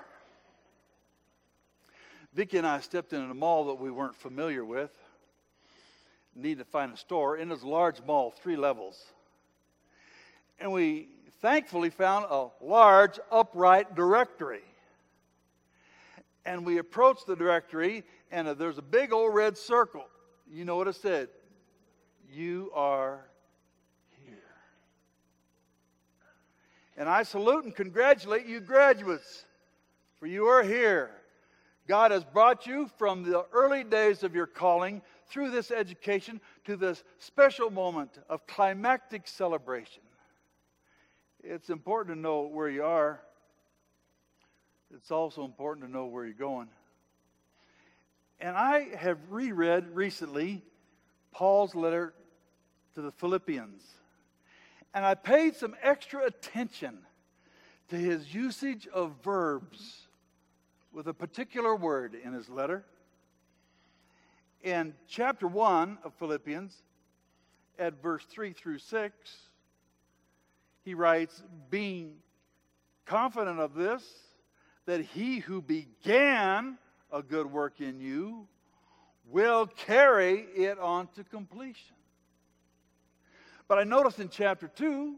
[2.34, 4.90] Vicki and I stepped into a mall that we weren't familiar with.
[6.34, 7.38] Needed to find a store.
[7.38, 9.02] Was a large mall, three levels.
[10.60, 11.08] And we
[11.40, 14.64] thankfully found a large upright directory.
[16.44, 20.04] And we approached the directory, and uh, there's a big old red circle.
[20.52, 21.30] You know what it said?
[22.30, 23.24] You are
[26.96, 29.44] And I salute and congratulate you, graduates,
[30.18, 31.10] for you are here.
[31.86, 36.76] God has brought you from the early days of your calling through this education to
[36.76, 40.02] this special moment of climactic celebration.
[41.44, 43.20] It's important to know where you are.
[44.94, 46.68] It's also important to know where you're going.
[48.40, 50.62] And I have reread recently
[51.32, 52.14] Paul's letter
[52.94, 53.82] to the Philippians.
[54.96, 57.00] And I paid some extra attention
[57.90, 60.08] to his usage of verbs
[60.90, 62.82] with a particular word in his letter.
[64.62, 66.74] In chapter 1 of Philippians,
[67.78, 69.36] at verse 3 through 6,
[70.82, 72.14] he writes, Being
[73.04, 74.02] confident of this,
[74.86, 76.78] that he who began
[77.12, 78.48] a good work in you
[79.28, 81.95] will carry it on to completion.
[83.68, 85.16] But I noticed in chapter 2,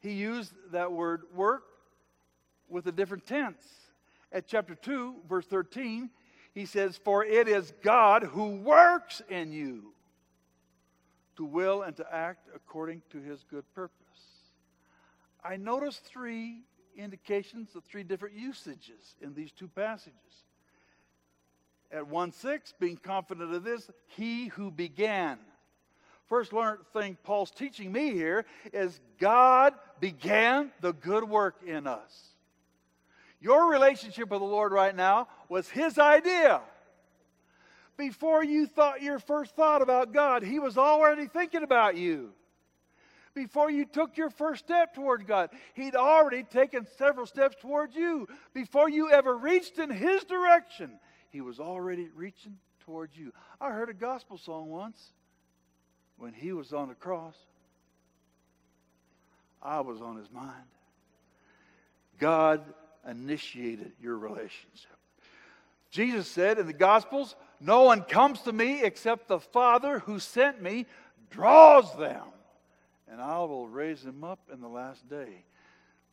[0.00, 1.64] he used that word work
[2.68, 3.62] with a different tense.
[4.32, 6.08] At chapter 2, verse 13,
[6.54, 9.92] he says, For it is God who works in you
[11.36, 13.96] to will and to act according to his good purpose.
[15.44, 16.62] I noticed three
[16.96, 20.14] indications of three different usages in these two passages.
[21.92, 25.38] At 1 6, being confident of this, he who began.
[26.30, 32.28] First learned thing Paul's teaching me here is God began the good work in us.
[33.40, 36.60] Your relationship with the Lord right now was His idea.
[37.96, 42.30] Before you thought your first thought about God, He was already thinking about you.
[43.34, 48.28] Before you took your first step toward God, He'd already taken several steps towards you.
[48.54, 50.92] Before you ever reached in His direction,
[51.30, 53.32] He was already reaching towards you.
[53.60, 55.12] I heard a gospel song once
[56.20, 57.34] when he was on the cross,
[59.62, 60.54] I was on his mind.
[62.18, 62.62] God
[63.08, 64.96] initiated your relationship.
[65.90, 70.62] Jesus said in the Gospels, No one comes to me except the Father who sent
[70.62, 70.86] me
[71.30, 72.22] draws them,
[73.10, 75.44] and I will raise them up in the last day.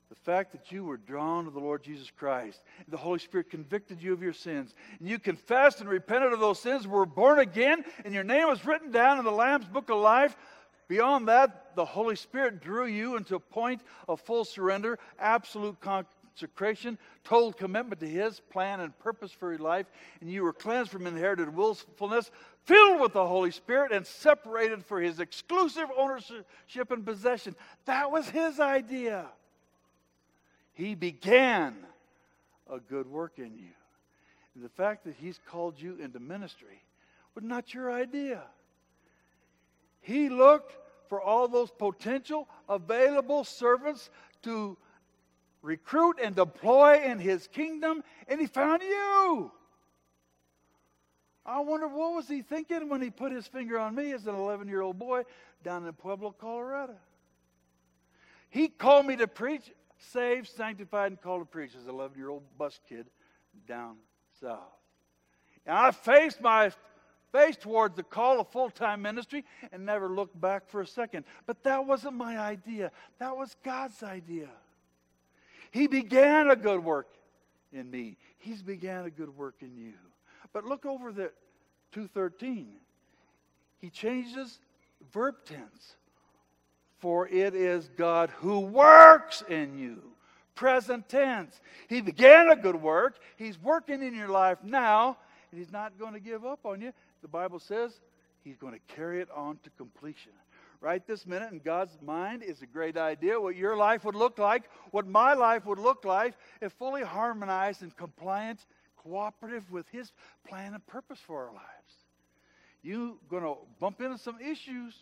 [0.09, 4.01] The fact that you were drawn to the Lord Jesus Christ, the Holy Spirit convicted
[4.01, 7.83] you of your sins, and you confessed and repented of those sins, were born again,
[8.05, 10.37] and your name was written down in the Lamb's book of life.
[10.87, 16.97] Beyond that, the Holy Spirit drew you into a point of full surrender, absolute consecration,
[17.25, 19.87] total commitment to His plan and purpose for your life,
[20.21, 22.31] and you were cleansed from inherited willfulness,
[22.63, 27.57] filled with the Holy Spirit, and separated for His exclusive ownership and possession.
[27.83, 29.25] That was His idea.
[30.77, 31.75] He began
[32.71, 33.73] a good work in you.
[34.53, 36.83] And the fact that He's called you into ministry
[37.33, 38.43] was not your idea.
[40.01, 40.77] He looked
[41.09, 44.11] for all those potential available servants
[44.43, 44.77] to
[45.63, 49.51] recruit and deploy in His kingdom, and He found you.
[51.43, 54.35] I wonder what was he thinking when he put his finger on me as an
[54.35, 55.23] 11 year old boy
[55.63, 56.97] down in Pueblo, Colorado.
[58.49, 62.29] He called me to preach saved, sanctified, and called to preach as an 11 year
[62.29, 63.07] old bus kid
[63.67, 63.95] down
[64.39, 64.59] south.
[65.65, 66.71] And I faced my
[67.31, 71.25] face towards the call of full time ministry and never looked back for a second.
[71.45, 74.49] But that wasn't my idea, that was God's idea.
[75.71, 77.07] He began a good work
[77.73, 79.93] in me, He's began a good work in you.
[80.53, 81.31] But look over the
[81.91, 82.73] 213.
[83.79, 84.59] He changes
[85.11, 85.95] verb tense.
[86.99, 90.01] For it is God who works in you.
[90.55, 91.61] Present tense.
[91.87, 93.19] He began a good work.
[93.37, 95.17] He's working in your life now,
[95.51, 96.91] and He's not going to give up on you.
[97.21, 97.99] The Bible says
[98.43, 100.31] He's going to carry it on to completion.
[100.81, 103.39] right this minute in God's mind is a great idea.
[103.39, 107.83] What your life would look like, what my life would look like, if fully harmonized
[107.83, 108.65] and compliant,
[108.95, 110.11] cooperative with His
[110.47, 111.67] plan and purpose for our lives.
[112.81, 114.95] You're going to bump into some issues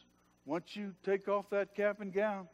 [0.46, 2.48] once you take off that cap and gown.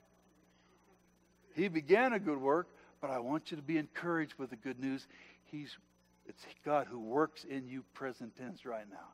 [1.56, 2.68] He began a good work,
[3.02, 5.08] but I want you to be encouraged with the good news.
[5.46, 5.78] He's
[6.28, 9.08] it's God who works in you present tense right now.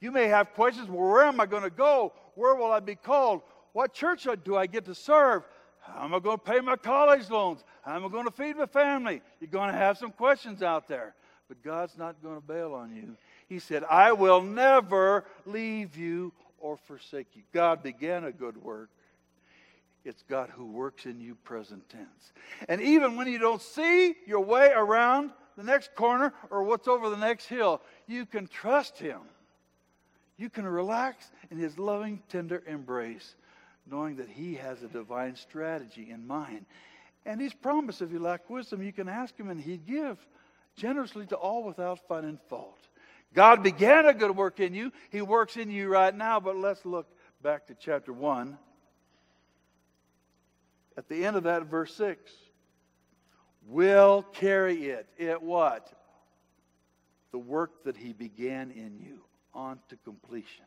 [0.00, 2.12] You may have questions well, where am I going to go?
[2.34, 3.42] Where will I be called?
[3.72, 5.42] What church do I get to serve?
[5.80, 7.64] How am I going to pay my college loans?
[7.82, 9.20] How am I going to feed my family?
[9.40, 11.14] You're going to have some questions out there.
[11.48, 13.16] But God's not going to bail on you.
[13.48, 16.32] He said, I will never leave you
[16.62, 17.42] or forsake you.
[17.52, 18.88] God began a good work.
[20.04, 22.32] It's God who works in you present tense.
[22.68, 27.10] And even when you don't see your way around the next corner or what's over
[27.10, 29.20] the next hill, you can trust Him.
[30.38, 33.36] You can relax in His loving, tender embrace,
[33.88, 36.64] knowing that He has a divine strategy in mind.
[37.24, 40.18] And He's promised if you lack wisdom, you can ask Him and He'd give
[40.74, 42.80] generously to all without finding fault.
[43.34, 44.92] God began a good work in you.
[45.10, 47.06] He works in you right now, but let's look
[47.42, 48.58] back to chapter 1
[50.96, 52.30] at the end of that, verse 6,
[53.66, 55.06] will carry it.
[55.16, 55.92] It what?
[57.30, 59.20] The work that he began in you
[59.54, 60.64] on to completion.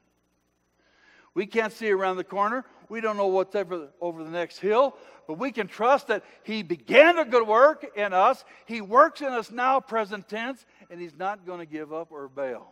[1.33, 2.63] We can't see around the corner.
[2.87, 4.95] We don't know what's over, over the next hill,
[5.27, 8.45] but we can trust that He began a good work in us.
[8.65, 12.27] He works in us now, present tense, and He's not going to give up or
[12.27, 12.71] bail.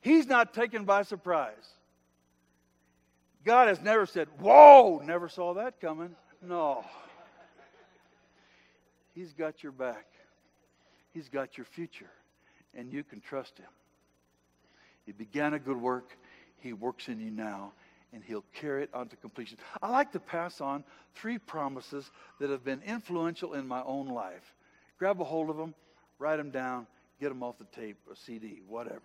[0.00, 1.68] He's not taken by surprise.
[3.44, 6.14] God has never said, Whoa, never saw that coming.
[6.42, 6.84] No.
[9.14, 10.06] He's got your back,
[11.12, 12.10] He's got your future,
[12.74, 13.66] and you can trust Him.
[15.04, 16.16] He began a good work,
[16.58, 17.72] He works in you now,
[18.12, 19.58] and He'll carry it on to completion.
[19.82, 20.84] I like to pass on
[21.14, 22.10] three promises
[22.40, 24.54] that have been influential in my own life.
[24.98, 25.74] Grab a hold of them,
[26.18, 26.86] write them down,
[27.22, 29.00] get them off the tape, a CD, whatever.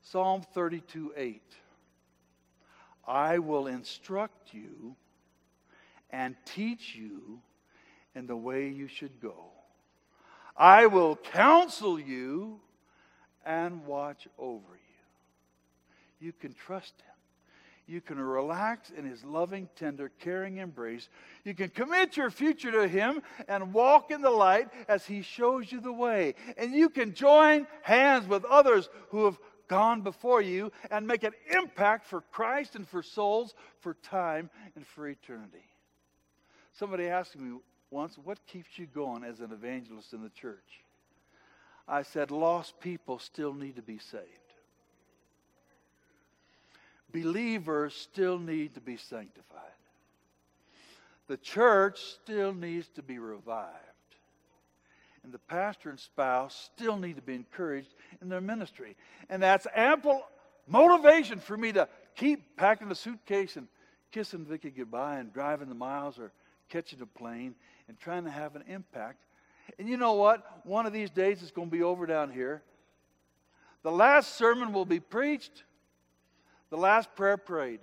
[0.00, 1.42] Psalm 32 8.
[3.04, 4.94] I will instruct you
[6.10, 7.40] and teach you
[8.14, 9.34] in the way you should go.
[10.56, 12.60] I will counsel you
[13.44, 14.74] and watch over
[16.20, 16.26] you.
[16.26, 17.11] You can trust Him.
[17.92, 21.10] You can relax in His loving, tender, caring embrace.
[21.44, 25.70] You can commit your future to Him and walk in the light as He shows
[25.70, 26.34] you the way.
[26.56, 29.38] And you can join hands with others who have
[29.68, 34.86] gone before you and make an impact for Christ and for souls for time and
[34.86, 35.66] for eternity.
[36.72, 37.58] Somebody asked me
[37.90, 40.80] once, What keeps you going as an evangelist in the church?
[41.86, 44.41] I said, Lost people still need to be saved.
[47.12, 49.60] Believers still need to be sanctified.
[51.28, 53.76] The church still needs to be revived.
[55.24, 58.96] And the pastor and spouse still need to be encouraged in their ministry.
[59.30, 60.22] And that's ample
[60.66, 63.68] motivation for me to keep packing the suitcase and
[64.10, 66.32] kissing Vicki goodbye and driving the miles or
[66.68, 67.54] catching a plane
[67.88, 69.24] and trying to have an impact.
[69.78, 70.44] And you know what?
[70.64, 72.62] One of these days it's going to be over down here.
[73.82, 75.64] The last sermon will be preached,
[76.72, 77.80] the last prayer prayed,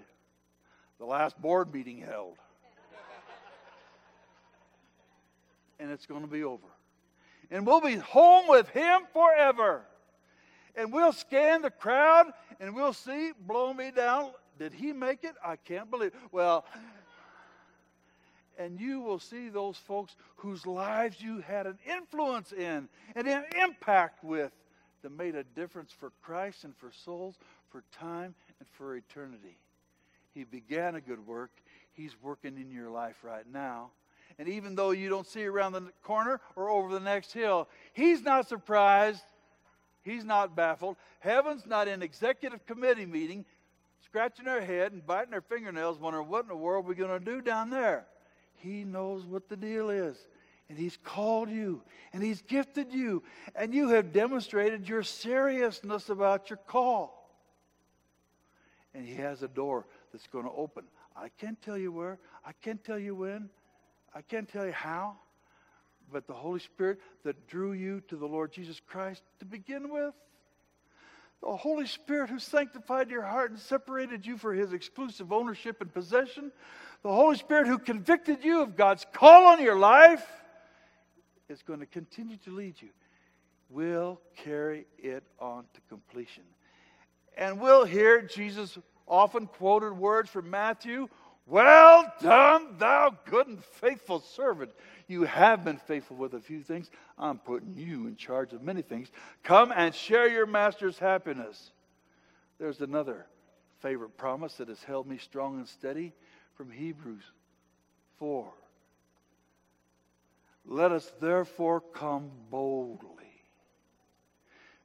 [0.98, 2.38] the last board meeting held.
[5.80, 6.66] and it's going to be over.
[7.52, 9.84] And we'll be home with Him forever.
[10.76, 14.32] And we'll scan the crowd and we'll see, blow me down.
[14.57, 15.36] Did he make it?
[15.45, 16.11] I can't believe.
[16.32, 16.66] Well,
[18.57, 23.45] and you will see those folks whose lives you had an influence in and an
[23.61, 24.52] impact with
[25.03, 27.36] that made a difference for Christ and for souls,
[27.70, 29.57] for time and for eternity.
[30.34, 31.52] He began a good work.
[31.94, 33.91] He's working in your life right now.
[34.38, 38.22] And even though you don't see around the corner or over the next hill, He's
[38.22, 39.23] not surprised.
[40.02, 40.95] He's not baffled.
[41.19, 43.44] Heaven's not in executive committee meeting,
[44.06, 47.23] scratching their head and biting their fingernails, wondering what in the world we're going to
[47.23, 48.06] do down there.
[48.56, 50.18] He knows what the deal is.
[50.69, 51.81] And He's called you,
[52.14, 53.23] and He's gifted you,
[53.56, 57.19] and you have demonstrated your seriousness about your call.
[58.94, 60.84] And He has a door that's going to open.
[61.16, 63.49] I can't tell you where, I can't tell you when,
[64.16, 65.18] I can't tell you how,
[66.11, 70.14] but the Holy Spirit that drew you to the Lord Jesus Christ to begin with,
[71.41, 75.94] the Holy Spirit who sanctified your heart and separated you for His exclusive ownership and
[75.94, 76.52] possession,
[77.03, 80.26] the Holy Spirit who convicted you of God's call on your life
[81.48, 82.90] is going to continue to lead you.
[83.70, 86.44] We'll carry it on to completion.
[87.40, 91.07] And we'll hear Jesus' often quoted words from Matthew
[91.48, 94.72] Well done, thou good and faithful servant.
[95.07, 96.91] You have been faithful with a few things.
[97.18, 99.10] I'm putting you in charge of many things.
[99.41, 101.72] Come and share your master's happiness.
[102.60, 103.26] There's another
[103.80, 106.11] favorite promise that has held me strong and steady
[106.56, 107.24] from Hebrews
[108.18, 108.45] 4.
[110.66, 113.10] Let us therefore come boldly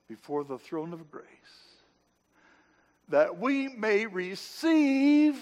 [0.08, 1.24] before the throne of grace,
[3.08, 5.38] that we may receive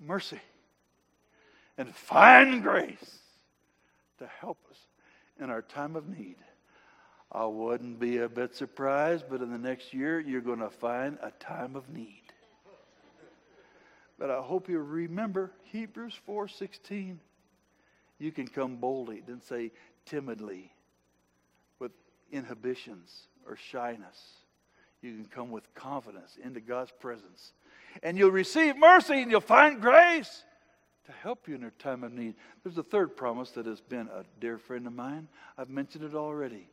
[0.00, 0.40] mercy
[1.78, 3.18] and find grace
[4.18, 4.78] to help us
[5.38, 6.36] in our time of need.
[7.30, 11.18] I wouldn't be a bit surprised, but in the next year, you're going to find
[11.22, 12.22] a time of need.
[14.18, 17.18] But I hope you remember Hebrews 4:16.
[18.18, 19.20] You can come boldly.
[19.20, 19.72] Didn't say
[20.06, 20.72] timidly
[21.78, 21.92] with
[22.32, 24.45] inhibitions or shyness.
[25.06, 27.52] You can come with confidence into God's presence.
[28.02, 30.42] And you'll receive mercy and you'll find grace
[31.06, 32.34] to help you in your time of need.
[32.64, 35.28] There's a third promise that has been a dear friend of mine.
[35.56, 36.66] I've mentioned it already.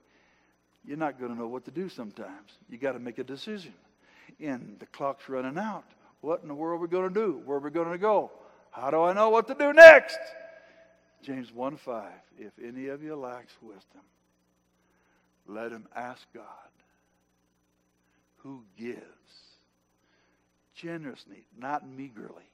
[0.85, 2.57] You're not going to know what to do sometimes.
[2.69, 3.73] You got to make a decision.
[4.39, 5.85] And the clock's running out.
[6.21, 7.41] What in the world are we going to do?
[7.45, 8.31] Where are we going to go?
[8.71, 10.17] How do I know what to do next?
[11.21, 12.11] James 1 5.
[12.39, 14.01] If any of you lacks wisdom,
[15.47, 16.43] let him ask God,
[18.43, 18.99] who gives
[20.75, 22.49] generously, not meagerly,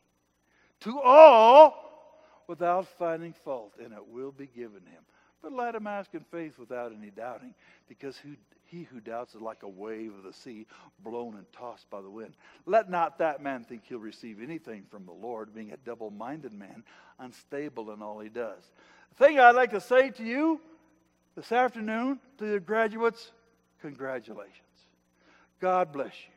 [0.82, 1.90] to all
[2.48, 5.04] without finding fault, and it will be given him.
[5.42, 7.54] But let him ask in faith without any doubting,
[7.88, 8.32] because who,
[8.66, 10.68] he who doubts is like a wave of the sea,
[11.04, 12.34] blown and tossed by the wind.
[12.66, 16.54] Let not that man think he'll receive anything from the Lord, being a double minded
[16.54, 16.84] man,
[17.20, 18.64] unstable in all he does.
[19.18, 20.60] The thing I'd like to say to you
[21.36, 23.32] this afternoon, to the graduates,
[23.82, 24.69] congratulations.
[25.60, 26.34] God bless you.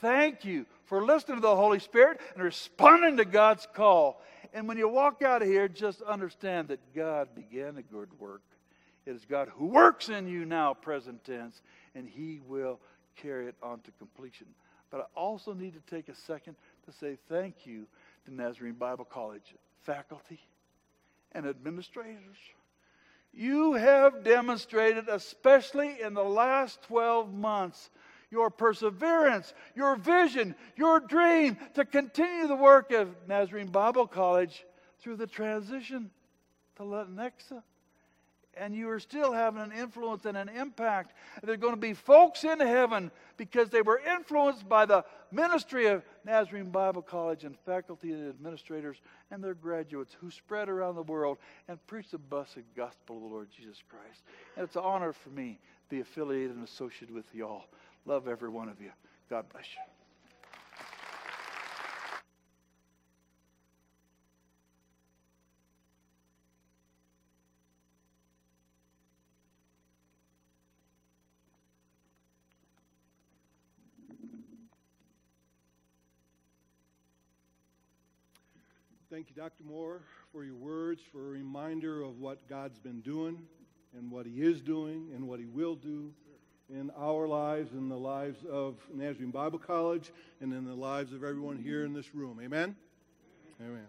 [0.00, 4.20] Thank you for listening to the Holy Spirit and responding to God's call.
[4.52, 8.42] And when you walk out of here, just understand that God began a good work.
[9.06, 11.62] It is God who works in you now, present tense,
[11.94, 12.78] and He will
[13.16, 14.46] carry it on to completion.
[14.90, 16.56] But I also need to take a second
[16.86, 17.86] to say thank you
[18.26, 20.40] to Nazarene Bible College faculty
[21.32, 22.36] and administrators.
[23.32, 27.88] You have demonstrated, especially in the last 12 months,
[28.32, 34.64] your perseverance, your vision, your dream to continue the work of Nazarene Bible College
[35.00, 36.10] through the transition
[36.76, 37.62] to Lenexa.
[38.54, 41.14] And you are still having an influence and an impact.
[41.42, 45.86] There are going to be folks in heaven because they were influenced by the ministry
[45.86, 48.98] of Nazarene Bible College and faculty and administrators
[49.30, 53.28] and their graduates who spread around the world and preach the blessed gospel of the
[53.28, 54.22] Lord Jesus Christ.
[54.56, 57.68] And it's an honor for me to be affiliated and associated with you all.
[58.04, 58.90] Love every one of you.
[59.30, 59.92] God bless you.
[79.10, 79.62] Thank you, Dr.
[79.64, 80.00] Moore,
[80.32, 83.42] for your words, for a reminder of what God's been doing
[83.94, 86.14] and what He is doing and what He will do
[86.72, 91.22] in our lives, in the lives of Nazarene Bible College, and in the lives of
[91.22, 92.40] everyone here in this room.
[92.42, 92.74] Amen?
[93.60, 93.86] Amen.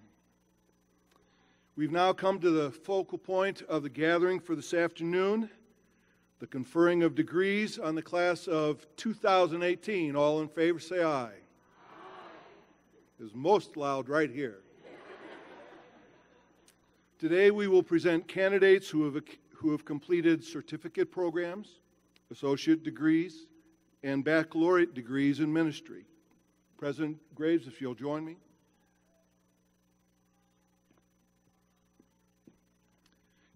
[1.76, 5.50] We've now come to the focal point of the gathering for this afternoon
[6.40, 10.14] the conferring of degrees on the class of 2018.
[10.14, 11.24] All in favor say aye.
[11.24, 11.32] aye.
[13.24, 14.58] Is most loud right here.
[17.18, 19.24] Today we will present candidates who have,
[19.56, 21.80] who have completed certificate programs,
[22.34, 23.48] associate degrees,
[24.04, 26.06] and baccalaureate degrees in ministry.
[26.78, 28.36] President Graves, if you'll join me.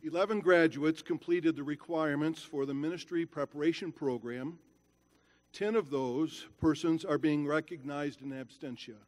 [0.04, 4.60] Eleven graduates completed the requirements for the ministry preparation program.
[5.52, 9.02] Ten of those persons are being recognized in absentia.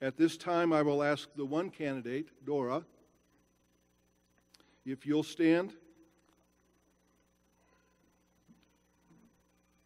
[0.00, 2.84] At this time, I will ask the one candidate, Dora,
[4.86, 5.74] if you'll stand.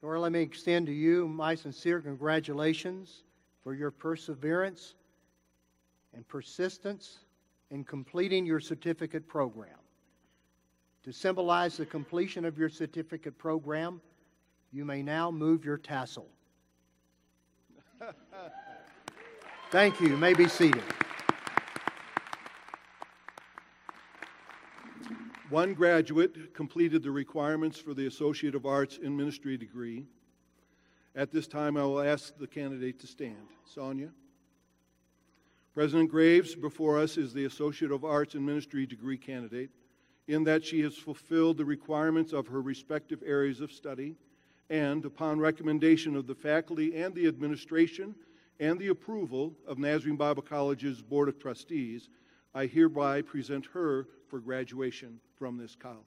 [0.05, 3.23] Dora, let me extend to you my sincere congratulations
[3.63, 4.97] for your perseverance
[6.13, 7.21] and persistence
[7.71, 9.79] in completing your certificate program.
[11.05, 14.03] To symbolize the completion of your certificate program,
[14.73, 16.29] you may now move your tassel.
[19.71, 20.09] Thank you.
[20.11, 20.83] You may be seated.
[25.55, 30.05] One graduate completed the requirements for the Associate of Arts in Ministry degree.
[31.15, 33.47] At this time, I will ask the candidate to stand.
[33.65, 34.11] Sonia.
[35.73, 39.71] President Graves, before us, is the Associate of Arts in Ministry degree candidate,
[40.27, 44.17] in that she has fulfilled the requirements of her respective areas of study,
[44.71, 48.17] and upon recommendation of the faculty and the administration
[48.59, 52.09] and the approval of Nazarene Bible College's Board of Trustees,
[52.57, 55.99] I hereby present her for graduation from this college.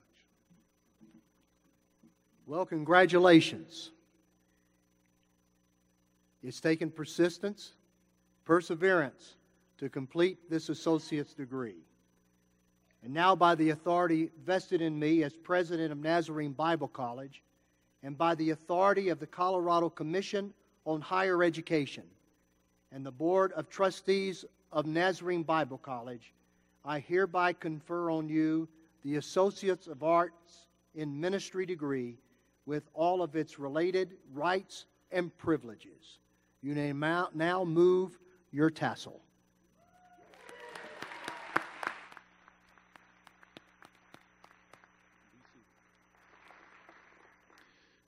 [2.45, 3.91] Well, congratulations.
[6.43, 7.73] It's taken persistence,
[8.45, 9.35] perseverance
[9.79, 11.75] to complete this associate's degree.
[13.03, 17.43] And now, by the authority vested in me as president of Nazarene Bible College,
[18.03, 20.53] and by the authority of the Colorado Commission
[20.85, 22.03] on Higher Education
[22.91, 26.33] and the Board of Trustees of Nazarene Bible College,
[26.85, 28.67] I hereby confer on you
[29.07, 32.17] the Associates of Arts in Ministry degree
[32.65, 36.19] with all of its related rights and privileges.
[36.61, 38.19] You may now move
[38.51, 39.21] your tassel.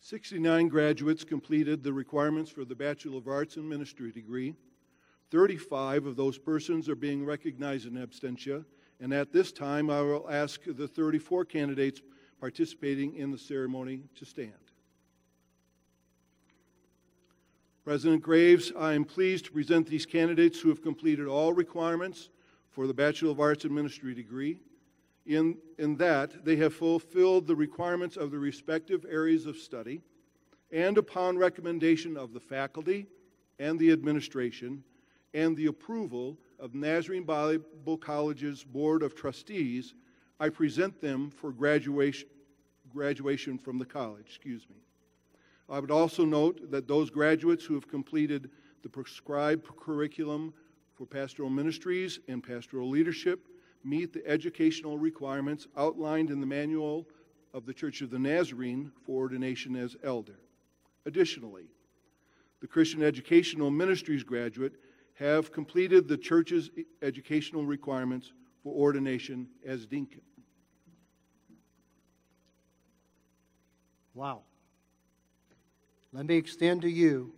[0.02, 4.54] 69 graduates completed the requirements for the Bachelor of Arts in Ministry degree.
[5.32, 8.66] 35 of those persons are being recognized in absentia,
[9.00, 12.02] and at this time I will ask the 34 candidates
[12.40, 14.54] participating in the ceremony to stand.
[17.84, 22.30] President Graves, I am pleased to present these candidates who have completed all requirements
[22.70, 24.60] for the Bachelor of Arts in Ministry degree.
[25.26, 30.02] In, in that, they have fulfilled the requirements of the respective areas of study,
[30.72, 33.08] and upon recommendation of the faculty
[33.58, 34.84] and the administration,
[35.34, 39.94] and the approval of Nazarene Bible College's Board of Trustees,
[40.40, 42.28] I present them for graduation,
[42.94, 44.26] graduation from the college.
[44.28, 44.78] Excuse me.
[45.70, 48.50] I would also note that those graduates who have completed
[48.82, 50.54] the prescribed curriculum
[50.96, 53.48] for pastoral ministries and pastoral leadership
[53.84, 57.08] meet the educational requirements outlined in the manual
[57.54, 60.40] of the Church of the Nazarene for ordination as elder.
[61.06, 61.66] Additionally,
[62.62, 64.74] the Christian Educational Ministries graduate
[65.20, 66.70] have completed the church's
[67.02, 68.32] educational requirements
[68.64, 70.22] for ordination as deacon.
[74.14, 74.44] Wow.
[76.14, 77.34] Let me extend to you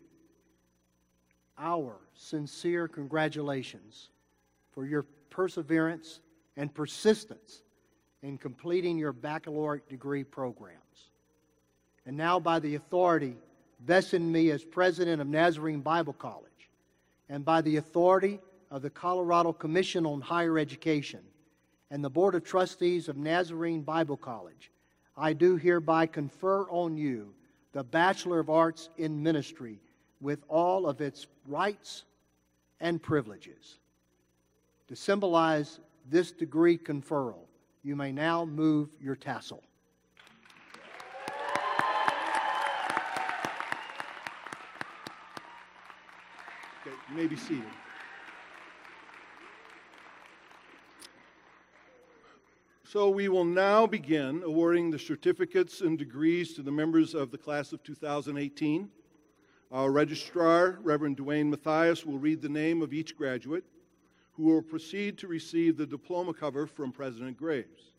[1.58, 4.10] our sincere congratulations
[4.72, 6.22] for your perseverance
[6.58, 7.64] and persistence
[8.22, 10.78] in completing your baccalaureate degree programs.
[12.06, 13.36] And now, by the authority
[13.84, 16.51] vested in me as president of Nazarene Bible College,
[17.32, 18.40] and by the authority
[18.70, 21.22] of the Colorado Commission on Higher Education
[21.90, 24.70] and the Board of Trustees of Nazarene Bible College,
[25.16, 27.34] I do hereby confer on you
[27.72, 29.80] the Bachelor of Arts in Ministry
[30.20, 32.04] with all of its rights
[32.82, 33.80] and privileges.
[34.90, 35.80] To symbolize
[36.10, 37.48] this degree conferral,
[37.82, 39.64] you may now move your tassel.
[47.12, 47.64] You may be seated.
[52.84, 57.38] So we will now begin awarding the certificates and degrees to the members of the
[57.38, 58.90] class of 2018.
[59.72, 63.64] Our registrar, Reverend Dwayne Matthias, will read the name of each graduate
[64.34, 67.94] who will proceed to receive the diploma cover from President Graves.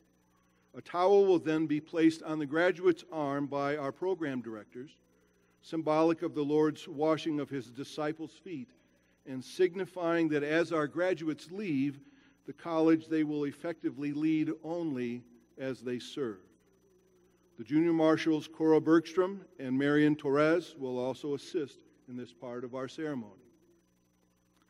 [0.75, 4.91] A towel will then be placed on the graduate's arm by our program directors,
[5.61, 8.71] symbolic of the Lord's washing of his disciples' feet,
[9.27, 12.01] and signifying that as our graduates leave
[12.47, 15.23] the college, they will effectively lead only
[15.59, 16.39] as they serve.
[17.59, 21.79] The junior marshals Cora Bergstrom and Marion Torres will also assist
[22.09, 23.43] in this part of our ceremony.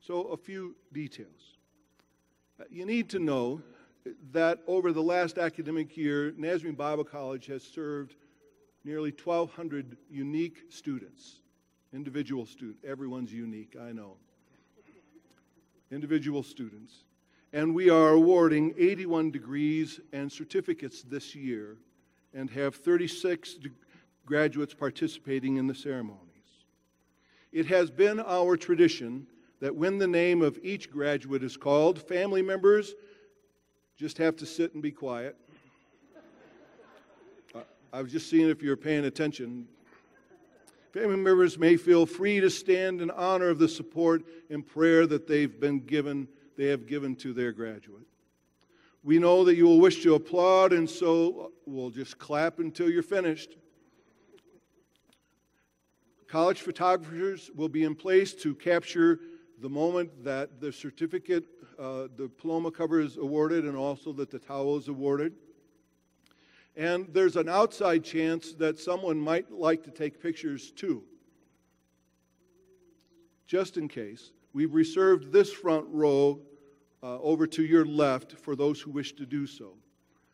[0.01, 1.57] So, a few details.
[2.61, 3.62] Uh, You need to know
[4.33, 8.16] that over the last academic year, Nazarene Bible College has served
[8.85, 11.41] nearly 1,200 unique students,
[11.93, 12.83] individual students.
[12.85, 14.16] Everyone's unique, I know.
[15.93, 17.05] Individual students.
[17.52, 21.77] And we are awarding 81 degrees and certificates this year
[22.32, 23.70] and have 36 de-
[24.24, 26.19] graduates participating in the ceremonies.
[27.52, 29.27] It has been our tradition
[29.60, 32.94] that when the name of each graduate is called, family members
[33.97, 35.36] just have to sit and be quiet.
[37.93, 39.69] I was just seeing if you're paying attention.
[40.93, 45.27] Family members may feel free to stand in honor of the support and prayer that
[45.27, 46.28] they've been given,
[46.59, 48.06] they have given to their graduate.
[49.02, 53.02] We know that you will wish to applaud, and so we'll just clap until you're
[53.02, 53.56] finished.
[56.28, 59.19] College photographers will be in place to capture
[59.60, 61.44] the moment that the certificate,
[61.78, 65.32] uh, diploma cover is awarded, and also that the towel is awarded.
[66.77, 71.03] And there's an outside chance that someone might like to take pictures too.
[73.47, 76.40] Just in case, we've reserved this front row
[77.03, 79.74] uh, over to your left for those who wish to do so.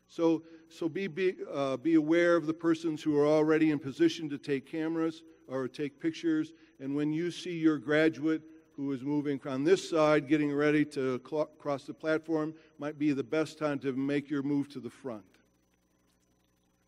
[0.06, 4.28] So, so be, be, uh, be aware of the persons who are already in position
[4.30, 6.52] to take cameras or take pictures.
[6.78, 8.42] And when you see your graduate
[8.76, 11.18] who is moving on this side, getting ready to
[11.58, 15.24] cross the platform, might be the best time to make your move to the front.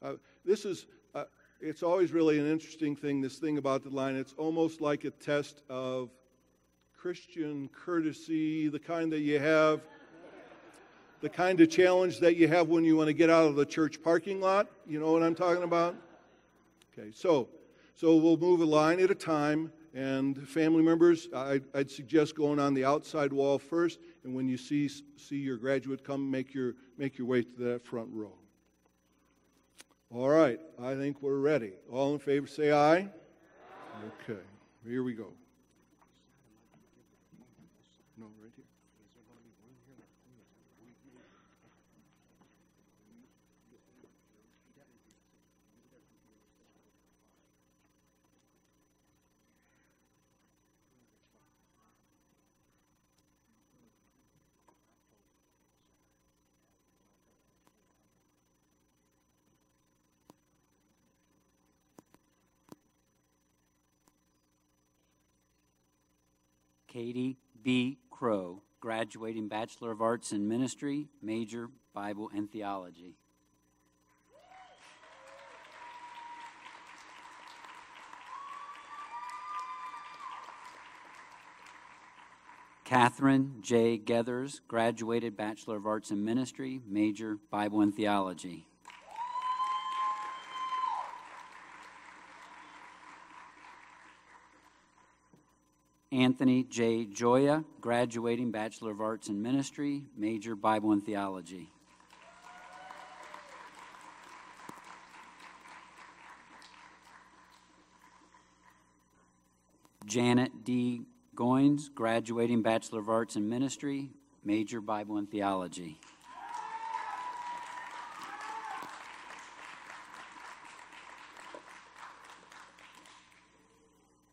[0.03, 0.15] Uh,
[0.45, 1.25] this is, uh,
[1.61, 4.17] it's always really an interesting thing, this thing about the line.
[4.17, 6.09] It's almost like a test of
[6.97, 9.83] Christian courtesy, the kind that you have,
[11.21, 13.67] the kind of challenge that you have when you want to get out of the
[13.67, 14.69] church parking lot.
[14.87, 15.97] You know what I'm talking about?
[16.99, 17.49] Okay, so,
[17.95, 19.71] so we'll move a line at a time.
[19.93, 23.99] And family members, I'd, I'd suggest going on the outside wall first.
[24.25, 27.85] And when you see, see your graduate come, make your, make your way to that
[27.85, 28.40] front row.
[30.13, 31.73] All right, I think we're ready.
[31.91, 33.09] All in favor say aye.
[34.25, 34.41] Okay,
[34.85, 35.29] here we go.
[38.19, 38.65] No, right here.
[66.91, 67.99] Katie B.
[68.11, 73.15] Crow, graduating Bachelor of Arts in Ministry, major Bible and Theology.
[82.85, 83.97] Catherine J.
[83.97, 88.67] Gethers, graduated Bachelor of Arts in Ministry, major Bible and Theology.
[96.13, 97.05] Anthony J.
[97.05, 101.69] Joya, graduating Bachelor of Arts in Ministry, major Bible and Theology.
[110.05, 111.03] Janet D.
[111.37, 114.11] Goins, graduating Bachelor of Arts in Ministry,
[114.45, 116.01] major Bible and Theology.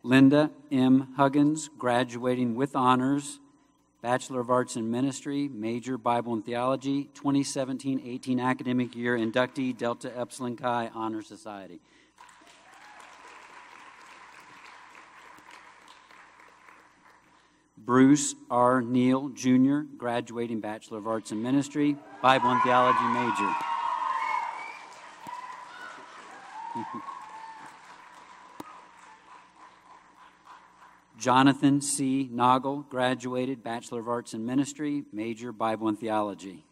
[0.08, 1.10] Linda M.
[1.18, 3.42] Huggins, graduating with honors,
[4.02, 10.18] Bachelor of Arts in Ministry, major Bible and Theology, 2017 18 academic year inductee, Delta
[10.18, 11.82] Epsilon Chi Honor Society.
[17.78, 18.82] Bruce R.
[18.82, 23.77] Neal, Jr., graduating Bachelor of Arts in Ministry, Bible and Theology major.
[31.28, 32.30] Jonathan C.
[32.34, 36.64] Noggle, graduated Bachelor of Arts in Ministry, major Bible and Theology.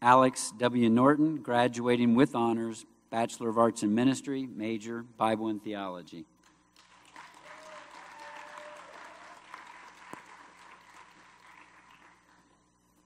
[0.00, 0.88] Alex W.
[0.88, 6.24] Norton, graduating with honors, Bachelor of Arts in Ministry, major Bible and Theology.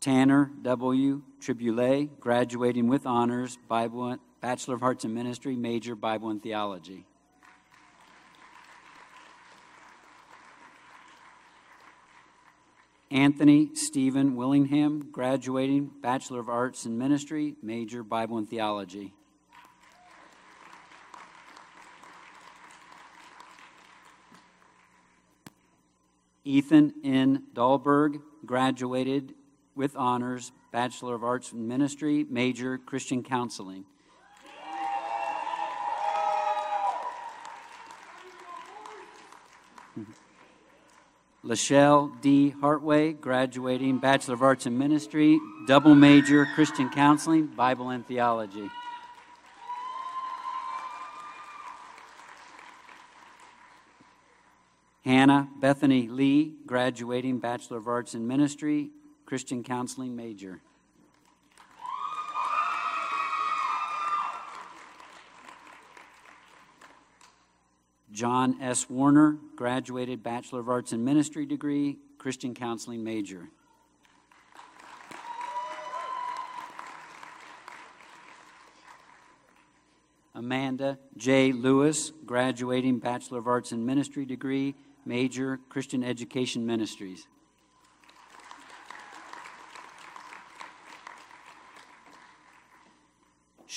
[0.05, 1.23] Tanner W.
[1.41, 7.07] Triboulet, graduating with honors, Bible, Bachelor of Arts in Ministry, major Bible and Theology.
[13.11, 19.15] Anthony Stephen Willingham, graduating Bachelor of Arts in Ministry, major Bible and Theology.
[26.45, 27.45] Ethan N.
[27.55, 29.33] Dahlberg, graduated
[29.77, 33.85] with honors, Bachelor of Arts in Ministry, major Christian Counseling.
[41.45, 42.55] Lachelle D.
[42.61, 48.71] Hartway, graduating Bachelor of Arts in Ministry, double major Christian Counseling, Bible and Theology.
[55.05, 58.91] Hannah Bethany Lee, graduating Bachelor of Arts in Ministry,
[59.35, 60.61] Christian Counseling major.
[68.13, 68.89] John S.
[68.89, 73.49] Warner, graduated Bachelor of Arts in Ministry degree, Christian Counseling major.
[80.37, 81.51] Amanda J.
[81.51, 87.27] Lewis, graduating Bachelor of Arts in Ministry degree, major Christian Education Ministries.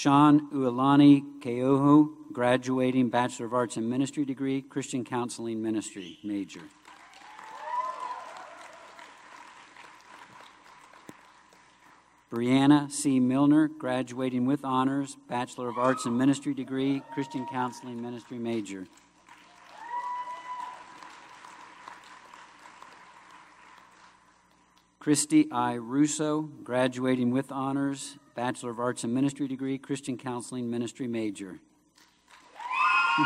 [0.07, 6.61] Sean Ualani Keohu, graduating Bachelor of Arts in Ministry degree, Christian Counseling Ministry, major.
[12.31, 13.19] Brianna C.
[13.19, 18.87] Milner, graduating with honors, Bachelor of Arts in Ministry degree, Christian Counseling Ministry major.
[25.07, 25.75] Christy I.
[25.75, 31.61] Russo, graduating with honors, Bachelor of Arts in Ministry degree, Christian Counseling Ministry major.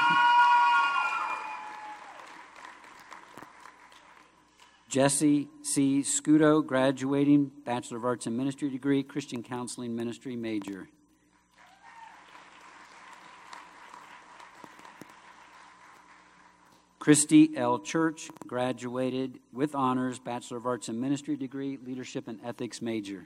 [4.89, 6.01] Jesse C.
[6.01, 10.87] Scudo, graduating Bachelor of Arts in Ministry degree, Christian Counseling Ministry major.
[17.01, 17.79] Christy L.
[17.79, 23.25] Church, graduated with honors, Bachelor of Arts in Ministry degree, Leadership and Ethics major.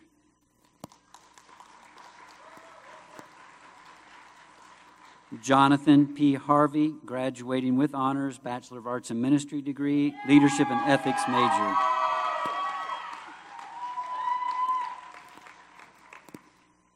[5.42, 6.36] Jonathan P.
[6.36, 11.76] Harvey, graduating with honors, Bachelor of Arts in Ministry degree, Leadership and Ethics major.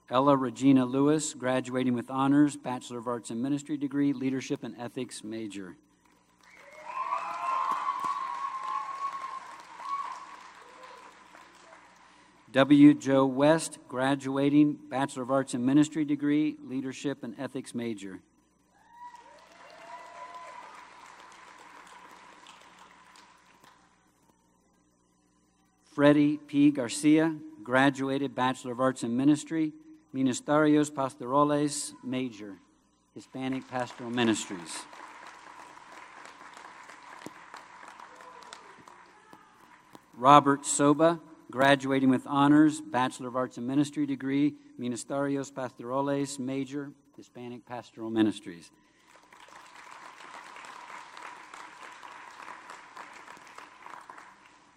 [0.10, 5.26] Ella Regina Lewis, graduating with honors, Bachelor of Arts in Ministry degree, Leadership and Ethics
[5.26, 5.76] major.
[12.51, 12.95] W.
[12.95, 18.21] Joe West, graduating Bachelor of Arts in Ministry degree, Leadership and Ethics major.
[25.93, 26.71] Freddie P.
[26.71, 29.71] Garcia, graduated Bachelor of Arts in Ministry,
[30.15, 32.55] Ministerios Pastorales major,
[33.13, 34.85] Hispanic Pastoral Ministries.
[40.17, 41.19] Robert Soba,
[41.51, 48.71] graduating with honors, Bachelor of Arts in Ministry degree, Ministerios Pastorales major, Hispanic Pastoral Ministries.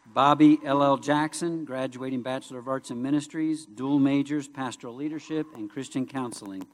[0.07, 0.99] Bobby L.L.
[0.99, 6.67] Jackson, graduating Bachelor of Arts in Ministries, dual majors, Pastoral Leadership and Christian Counseling.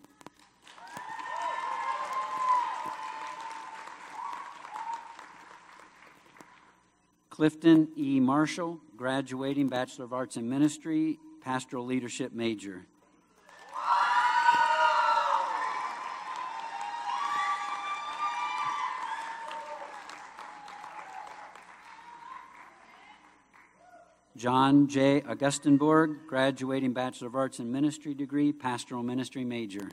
[7.39, 8.19] Clifton E.
[8.19, 12.85] Marshall, graduating Bachelor of Arts in Ministry, Pastoral Leadership major.
[24.37, 25.21] John J.
[25.21, 29.89] Augustenborg, graduating Bachelor of Arts in Ministry degree, Pastoral Ministry major.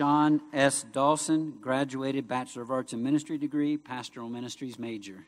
[0.00, 0.86] Sean S.
[0.92, 5.26] Dawson, graduated Bachelor of Arts in Ministry degree, Pastoral Ministries major.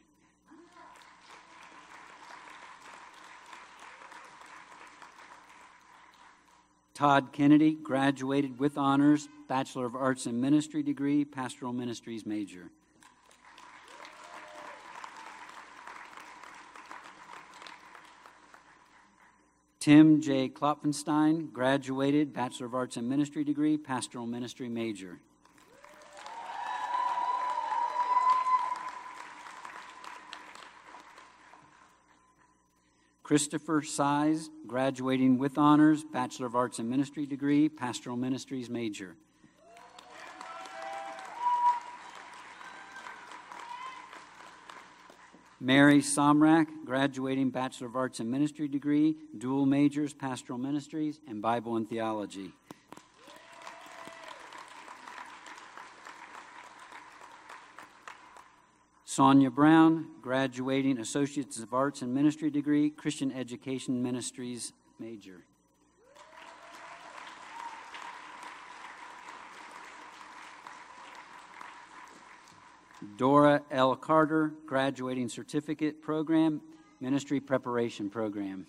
[6.95, 12.71] Todd Kennedy, graduated with honors, Bachelor of Arts in Ministry degree, Pastoral Ministries major.
[19.83, 20.49] Tim J.
[20.49, 25.19] Klopfenstein, graduated Bachelor of Arts in Ministry degree, Pastoral Ministry major.
[33.25, 39.17] Christopher Size, graduating with honors, Bachelor of Arts in Ministry degree, Pastoral Ministries major.
[45.63, 51.77] Mary Somrak, graduating Bachelor of Arts in Ministry degree, dual majors, Pastoral Ministries, and Bible
[51.77, 52.51] and Theology.
[59.05, 65.45] Sonia Brown, graduating Associates of Arts in Ministry degree, Christian Education Ministries major.
[73.17, 73.95] Dora L.
[73.97, 76.61] Carter, graduating certificate program,
[77.01, 78.67] ministry preparation program.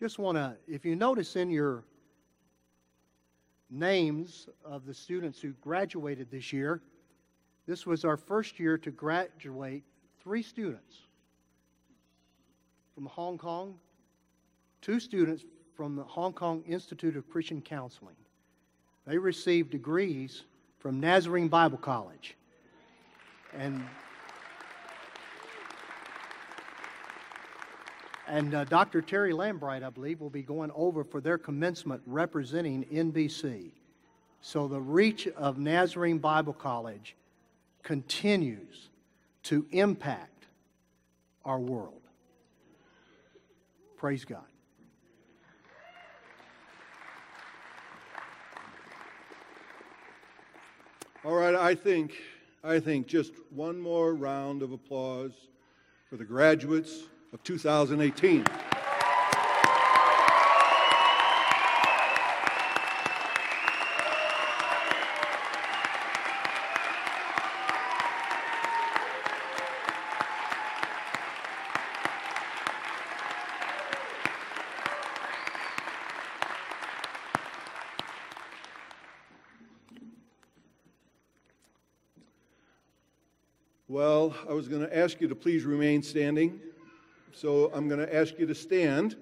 [0.00, 1.82] Just want to, if you notice in your
[3.70, 6.80] names of the students who graduated this year,
[7.68, 9.84] This was our first year to graduate
[10.22, 11.02] three students
[12.94, 13.74] from Hong Kong,
[14.80, 15.44] two students
[15.76, 18.16] from the Hong Kong Institute of Christian Counseling.
[19.06, 20.44] They received degrees
[20.78, 22.38] from Nazarene Bible College.
[23.52, 23.84] And
[28.28, 29.00] And uh, Dr.
[29.00, 33.70] Terry Lambright, I believe, will be going over for their commencement representing NBC.
[34.42, 37.16] So the reach of Nazarene Bible College
[37.82, 38.90] continues
[39.44, 40.44] to impact
[41.44, 42.02] our world.
[43.96, 44.42] Praise God.
[51.24, 52.12] All right, I think,
[52.62, 55.32] I think just one more round of applause
[56.10, 58.44] for the graduates of 2018.
[83.90, 86.60] Well, I was going to ask you to please remain standing.
[87.32, 89.16] So I'm going to ask you to stand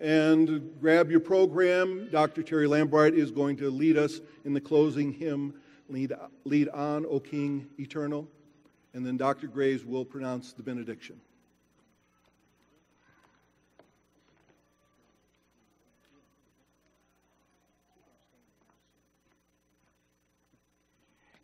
[0.00, 2.08] and grab your program.
[2.10, 2.42] Dr.
[2.42, 5.54] Terry Lambright is going to lead us in the closing hymn,
[5.90, 6.12] Lead,
[6.44, 8.28] lead On, O King Eternal.
[8.92, 9.46] And then Dr.
[9.46, 11.20] Graves will pronounce the benediction.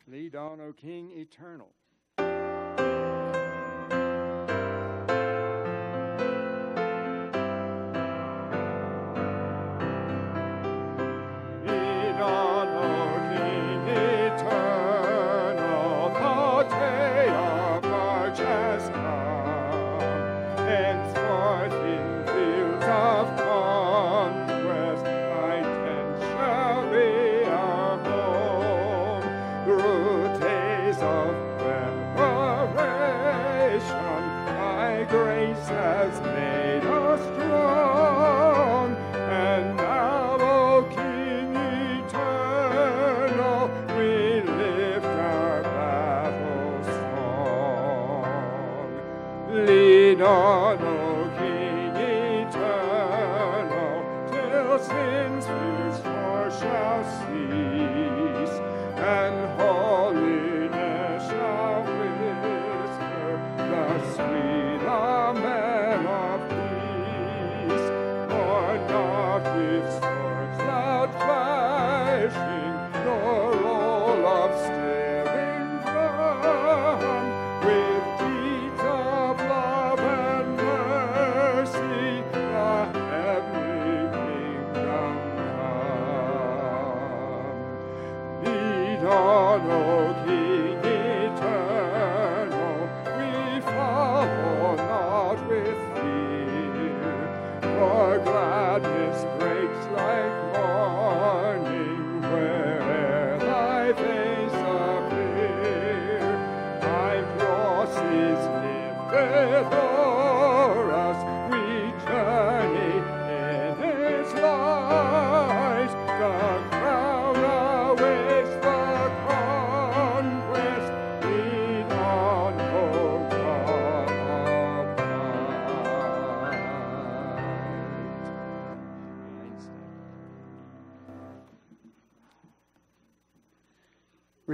[0.06, 1.70] Lead on, O King eternal.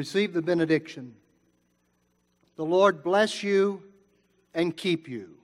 [0.01, 1.15] Receive the benediction.
[2.57, 3.83] The Lord bless you
[4.55, 5.37] and keep you.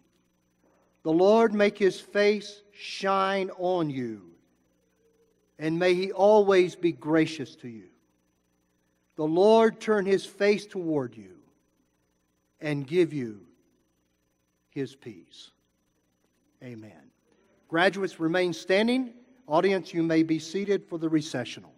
[1.02, 4.22] The Lord make his face shine on you,
[5.58, 7.90] and may he always be gracious to you.
[9.16, 11.36] The Lord turn his face toward you
[12.58, 13.42] and give you
[14.70, 15.50] his peace.
[16.64, 17.10] Amen.
[17.68, 19.12] Graduates remain standing.
[19.46, 21.75] Audience, you may be seated for the recessional.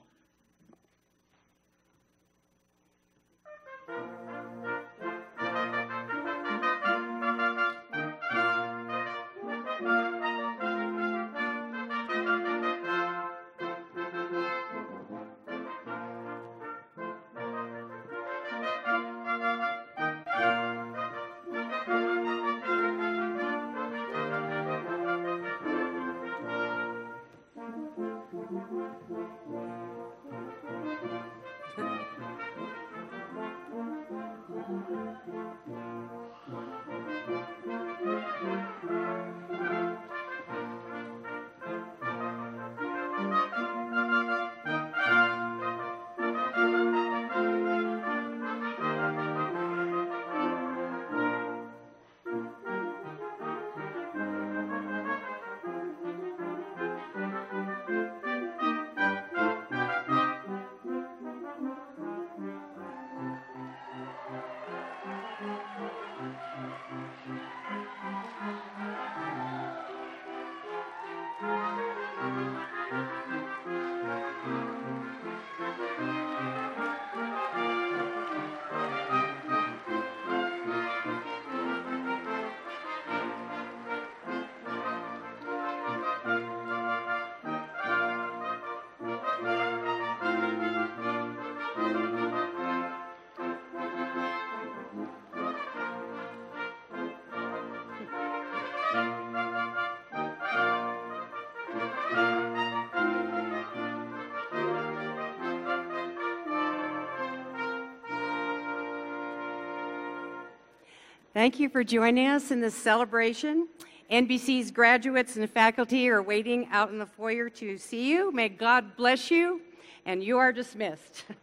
[111.39, 113.69] Thank you for joining us in this celebration.
[114.11, 118.33] NBC's graduates and faculty are waiting out in the foyer to see you.
[118.33, 119.61] May God bless you,
[120.05, 121.27] and you are dismissed.